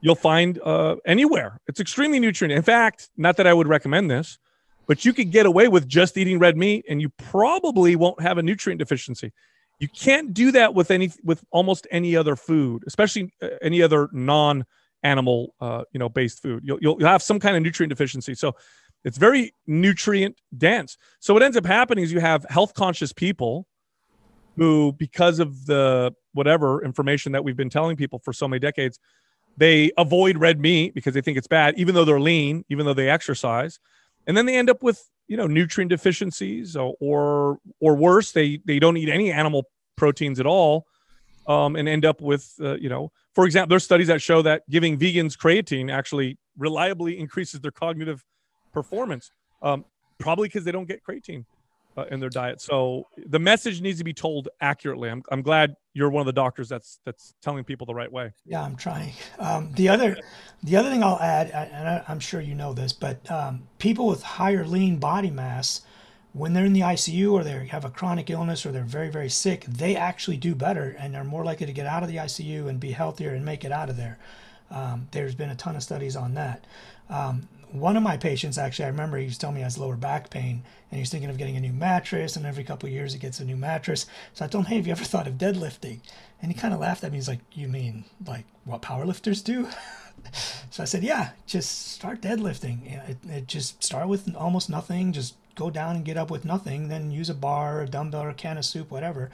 [0.00, 1.60] you'll find uh, anywhere.
[1.66, 2.52] It's extremely nutrient.
[2.52, 4.38] In fact, not that I would recommend this,
[4.86, 8.38] but you could get away with just eating red meat and you probably won't have
[8.38, 9.32] a nutrient deficiency.
[9.80, 14.08] You can't do that with any with almost any other food, especially uh, any other
[14.12, 14.64] non
[15.02, 16.62] animal uh, you know based food.
[16.64, 18.34] You'll, you'll have some kind of nutrient deficiency.
[18.34, 18.54] So
[19.04, 20.98] it's very nutrient dense.
[21.20, 23.66] So what ends up happening is you have health conscious people
[24.56, 28.98] who, because of the whatever information that we've been telling people for so many decades,
[29.56, 32.94] they avoid red meat because they think it's bad, even though they're lean, even though
[32.94, 33.80] they exercise,
[34.26, 38.60] and then they end up with you know nutrient deficiencies or or, or worse, they
[38.64, 39.64] they don't eat any animal
[39.96, 40.86] proteins at all,
[41.46, 44.68] um, and end up with uh, you know, for example, there's studies that show that
[44.68, 48.24] giving vegans creatine actually reliably increases their cognitive
[48.72, 49.30] performance,
[49.62, 49.84] um,
[50.18, 51.44] probably because they don't get creatine
[51.96, 52.60] uh, in their diet.
[52.60, 55.08] So the message needs to be told accurately.
[55.08, 58.32] I'm, I'm glad you're one of the doctors that's that's telling people the right way.
[58.46, 59.12] Yeah, I'm trying.
[59.38, 60.16] Um, the other
[60.62, 64.06] the other thing I'll add, and I, am sure you know this, but um, people
[64.06, 65.82] with higher lean body mass,
[66.32, 69.30] when they're in the ICU or they have a chronic illness or they're very very
[69.30, 72.68] sick, they actually do better and are more likely to get out of the ICU
[72.68, 74.18] and be healthier and make it out of there.
[74.70, 76.64] Um, there's been a ton of studies on that.
[77.08, 79.96] Um, one of my patients actually, I remember he was telling me he has lower
[79.96, 82.36] back pain and he's thinking of getting a new mattress.
[82.36, 84.06] And every couple years he gets a new mattress.
[84.34, 86.00] So I told him, hey, have you ever thought of deadlifting?
[86.42, 87.18] And he kind of laughed at me.
[87.18, 89.68] He's like, you mean like what powerlifters do?
[90.70, 93.08] so I said, yeah, just start deadlifting.
[93.08, 95.12] It, it just start with almost nothing.
[95.12, 96.88] Just go down and get up with nothing.
[96.88, 99.30] Then use a bar, a dumbbell, or a can of soup, whatever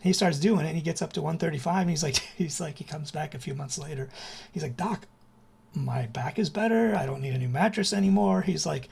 [0.00, 2.78] he starts doing it and he gets up to 135 and he's like he's like
[2.78, 4.08] he comes back a few months later
[4.52, 5.06] he's like doc
[5.74, 6.94] my back is better.
[6.94, 8.42] I don't need a new mattress anymore.
[8.42, 8.88] He's like,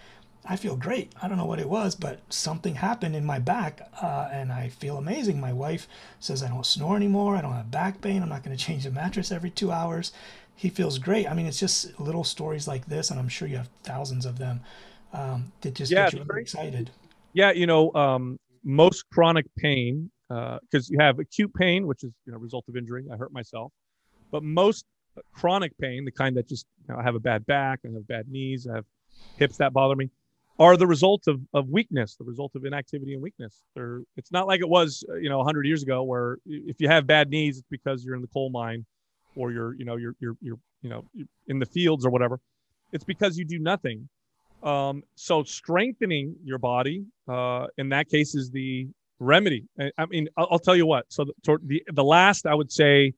[0.49, 1.13] I feel great.
[1.21, 4.69] I don't know what it was, but something happened in my back uh, and I
[4.69, 5.41] feel amazing.
[5.41, 5.89] My wife
[6.21, 7.37] says I don't snore anymore.
[7.37, 8.23] I don't have back pain.
[8.23, 10.13] I'm not going to change the mattress every two hours.
[10.55, 11.29] He feels great.
[11.29, 14.39] I mean, it's just little stories like this, and I'm sure you have thousands of
[14.39, 14.61] them
[15.13, 16.91] um, that just yeah, get you really excited.
[17.35, 22.13] Yeah, you know, um, most chronic pain, because uh, you have acute pain, which is
[22.25, 23.05] you know result of injury.
[23.13, 23.71] I hurt myself,
[24.31, 24.87] but most
[25.33, 28.07] chronic pain, the kind that just you know, I have a bad back, I have
[28.07, 28.85] bad knees, I have
[29.37, 30.11] hips that bother me,
[30.59, 33.63] are the result of, of weakness, the result of inactivity and weakness.
[33.75, 36.89] They're, it's not like it was, uh, you know, 100 years ago where if you
[36.89, 38.87] have bad knees, it's because you're in the coal mine
[39.35, 41.05] or you're, you know, you're, you're, you're you know,
[41.49, 42.41] in the fields or whatever.
[42.93, 44.09] It's because you do nothing.
[44.63, 48.89] Um, so strengthening your body, uh, in that case, is the
[49.19, 49.65] remedy.
[49.79, 51.07] I, I mean, I'll, I'll, tell you what.
[51.09, 53.13] So the, the the last I would say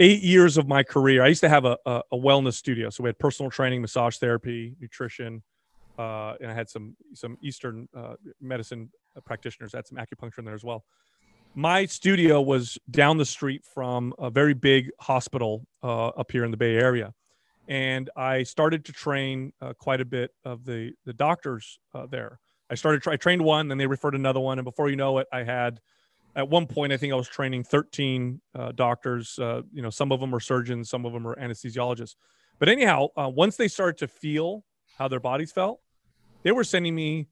[0.00, 2.90] eight years of my career, I used to have a, a, a wellness studio.
[2.90, 5.42] So we had personal training, massage therapy, nutrition,
[5.98, 8.90] uh, and I had some some Eastern uh, medicine
[9.24, 9.74] practitioners.
[9.74, 10.84] I had some acupuncture in there as well.
[11.54, 16.50] My studio was down the street from a very big hospital uh, up here in
[16.50, 17.14] the Bay Area,
[17.66, 22.38] and I started to train uh, quite a bit of the the doctors uh, there.
[22.68, 25.26] I started I trained one, then they referred another one, and before you know it,
[25.32, 25.80] I had
[26.36, 29.38] at one point, I think I was training 13 uh, doctors.
[29.38, 32.14] Uh, you know, some of them are surgeons, some of them are anesthesiologists.
[32.58, 34.64] But anyhow, uh, once they started to feel
[34.98, 35.80] how their bodies felt,
[36.42, 37.28] they were sending me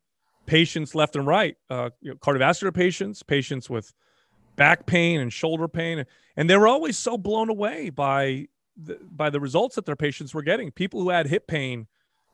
[0.46, 3.92] patients left and right, uh, you know, cardiovascular patients, patients with
[4.56, 9.28] back pain and shoulder pain, and they were always so blown away by the, by
[9.28, 10.70] the results that their patients were getting.
[10.70, 11.88] People who had hip pain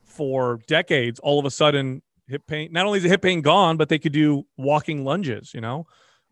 [0.04, 2.70] for decades, all of a sudden, hip pain.
[2.72, 5.52] Not only is the hip pain gone, but they could do walking lunges.
[5.52, 5.86] You know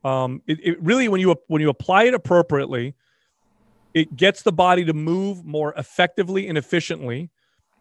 [0.05, 2.95] um, it, it really when you when you apply it appropriately,
[3.95, 7.31] it gets the body to move more effectively and efficiently.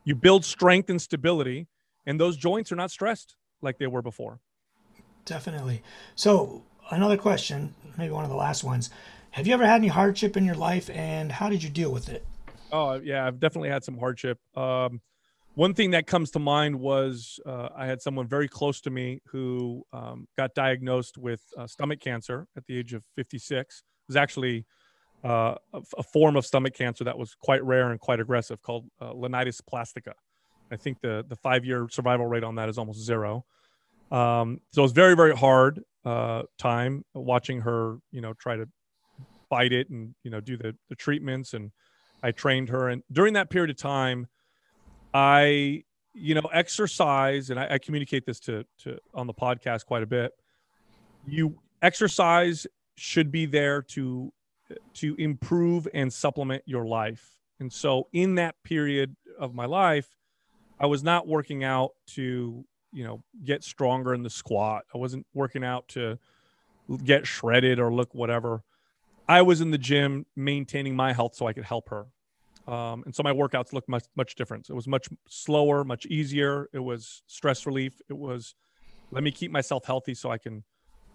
[0.04, 1.68] You build strength and stability,
[2.06, 4.40] and those joints are not stressed like they were before.
[5.26, 5.84] Definitely.
[6.16, 8.90] So another question, maybe one of the last ones.
[9.32, 12.10] Have you ever had any hardship in your life, and how did you deal with
[12.10, 12.26] it?
[12.72, 14.40] Oh yeah, I've definitely had some hardship.
[14.56, 15.02] Um,
[15.58, 19.22] one thing that comes to mind was uh, I had someone very close to me
[19.32, 23.60] who um, got diagnosed with uh, stomach cancer at the age of 56.
[23.60, 24.68] It was actually
[25.24, 29.14] uh, a, form of stomach cancer that was quite rare and quite aggressive called uh,
[29.14, 30.14] Linitis plastica.
[30.72, 33.44] I think the, the five year survival rate on that is almost zero.
[34.12, 38.70] Um, so it was very, very hard uh, time watching her, you know, try to
[39.50, 41.56] fight it and, you know, do the, the treatments.
[41.56, 41.72] And
[42.22, 42.90] I trained her.
[42.90, 44.28] And during that period of time,
[45.14, 45.84] I,
[46.14, 50.08] you know, exercise, and I, I communicate this to to on the podcast quite a
[50.08, 50.34] bit.
[51.28, 54.32] You exercise should be there to
[54.96, 57.36] to improve and supplement your life.
[57.60, 60.16] And so in that period of my life,
[60.80, 64.84] I was not working out to, you know, get stronger in the squat.
[64.94, 66.20] I wasn't working out to
[67.04, 68.64] get shredded or look whatever.
[69.28, 72.08] I was in the gym maintaining my health so I could help her.
[72.68, 74.70] Um, and so my workouts looked much much different.
[74.70, 76.70] It was much slower, much easier.
[76.74, 77.94] It was stress relief.
[78.10, 78.56] It was
[79.12, 80.64] let me keep myself healthy so I can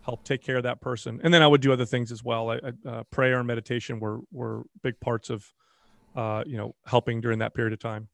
[0.03, 1.21] help take care of that person.
[1.23, 2.51] And then I would do other things as well.
[2.51, 5.45] I, I, uh, prayer and meditation were were big parts of
[6.17, 8.09] uh, you know helping during that period of time.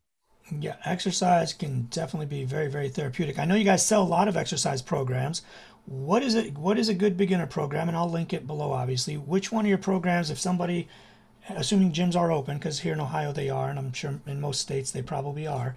[0.60, 3.38] Yeah, exercise can definitely be very, very therapeutic.
[3.38, 5.42] I know you guys sell a lot of exercise programs.
[5.84, 6.56] What is it?
[6.56, 7.88] What is a good beginner program?
[7.88, 9.16] And I'll link it below, obviously.
[9.16, 10.88] Which one of your programs, if somebody,
[11.50, 14.60] assuming gyms are open, because here in Ohio they are, and I'm sure in most
[14.60, 15.76] states they probably are.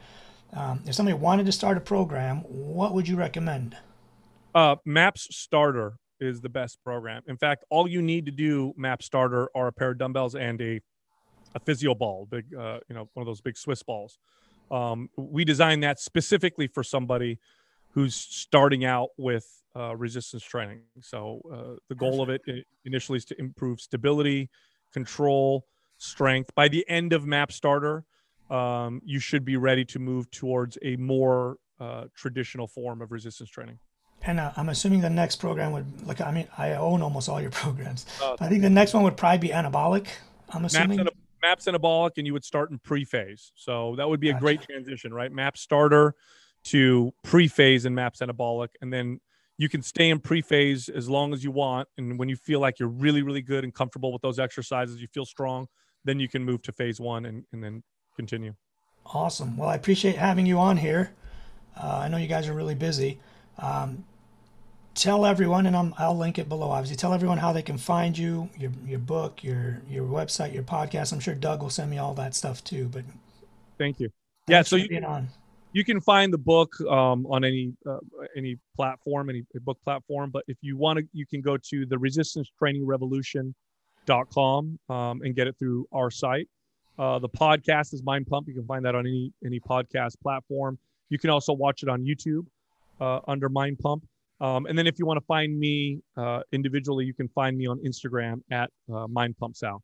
[0.54, 3.78] Um, if somebody wanted to start a program, what would you recommend?
[4.54, 7.24] Uh, Maps Starter is the best program.
[7.28, 10.62] In fact, all you need to do Map Starter are a pair of dumbbells and
[10.62, 10.82] a
[11.54, 14.18] a physio ball, big uh, you know one of those big Swiss balls.
[14.70, 17.40] Um, we designed that specifically for somebody
[17.90, 19.46] who's starting out with
[19.76, 20.84] uh, resistance training.
[21.02, 22.42] So uh, the goal of it
[22.86, 24.50] initially is to improve stability,
[24.92, 25.66] control,
[25.98, 26.54] strength.
[26.56, 28.04] By the end of Map Starter,
[28.50, 33.50] um, you should be ready to move towards a more uh, traditional form of resistance
[33.50, 33.80] training.
[34.24, 37.42] And uh, I'm assuming the next program would, like, I mean, I own almost all
[37.42, 38.06] your programs.
[38.22, 40.08] Uh, I think the next one would probably be anabolic.
[40.50, 40.98] I'm assuming.
[40.98, 41.12] Maps,
[41.42, 43.52] maps anabolic, and you would start in pre-phase.
[43.56, 44.42] So that would be a gotcha.
[44.42, 45.32] great transition, right?
[45.32, 46.16] Map starter
[46.66, 49.20] to pre-phase and maps anabolic, and then
[49.62, 51.88] you can stay in pre-phase as long as you want.
[51.96, 55.08] And when you feel like you're really, really good and comfortable with those exercises, you
[55.14, 55.68] feel strong,
[56.04, 57.84] then you can move to phase one and, and then
[58.16, 58.56] continue.
[59.06, 59.58] Awesome.
[59.58, 61.12] Well, I appreciate having you on here.
[61.80, 63.20] Uh, I know you guys are really busy.
[63.60, 64.04] Um,
[64.96, 66.72] tell everyone, and i will link it below.
[66.72, 70.64] Obviously, tell everyone how they can find you, your your book, your your website, your
[70.64, 71.14] podcast.
[71.14, 72.88] I'm sure Doug will send me all that stuff too.
[72.88, 73.04] But
[73.78, 74.10] thank you.
[74.48, 74.88] Yeah, so you,
[75.74, 77.98] you can find the book um, on any uh,
[78.36, 80.30] any platform, any book platform.
[80.32, 85.36] But if you want to, you can go to the Resistance Training Revolution.com um, and
[85.36, 86.48] get it through our site.
[87.00, 88.48] Uh, the podcast is Mind Pump.
[88.48, 90.78] You can find that on any any podcast platform.
[91.10, 92.46] You can also watch it on YouTube
[93.00, 94.06] uh, under Mind Pump.
[94.40, 97.68] Um, and then if you want to find me uh, individually, you can find me
[97.68, 99.84] on Instagram at uh, Mind Pump Sal.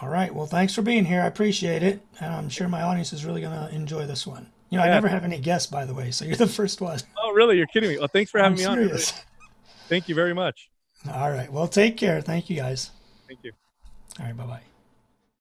[0.00, 0.34] All right.
[0.34, 1.22] Well, thanks for being here.
[1.22, 2.00] I appreciate it.
[2.20, 4.50] And I'm sure my audience is really going to enjoy this one.
[4.70, 4.90] You know, yeah.
[4.90, 6.98] I never have any guests, by the way, so you're the first one.
[7.16, 7.56] Oh, really?
[7.56, 7.98] You're kidding me.
[7.98, 9.12] Well, thanks for having I'm me serious.
[9.12, 9.18] on.
[9.88, 10.68] Thank you very much.
[11.10, 11.50] All right.
[11.50, 12.20] Well, take care.
[12.20, 12.90] Thank you, guys.
[13.26, 13.52] Thank you.
[14.20, 14.36] All right.
[14.36, 14.67] Bye bye.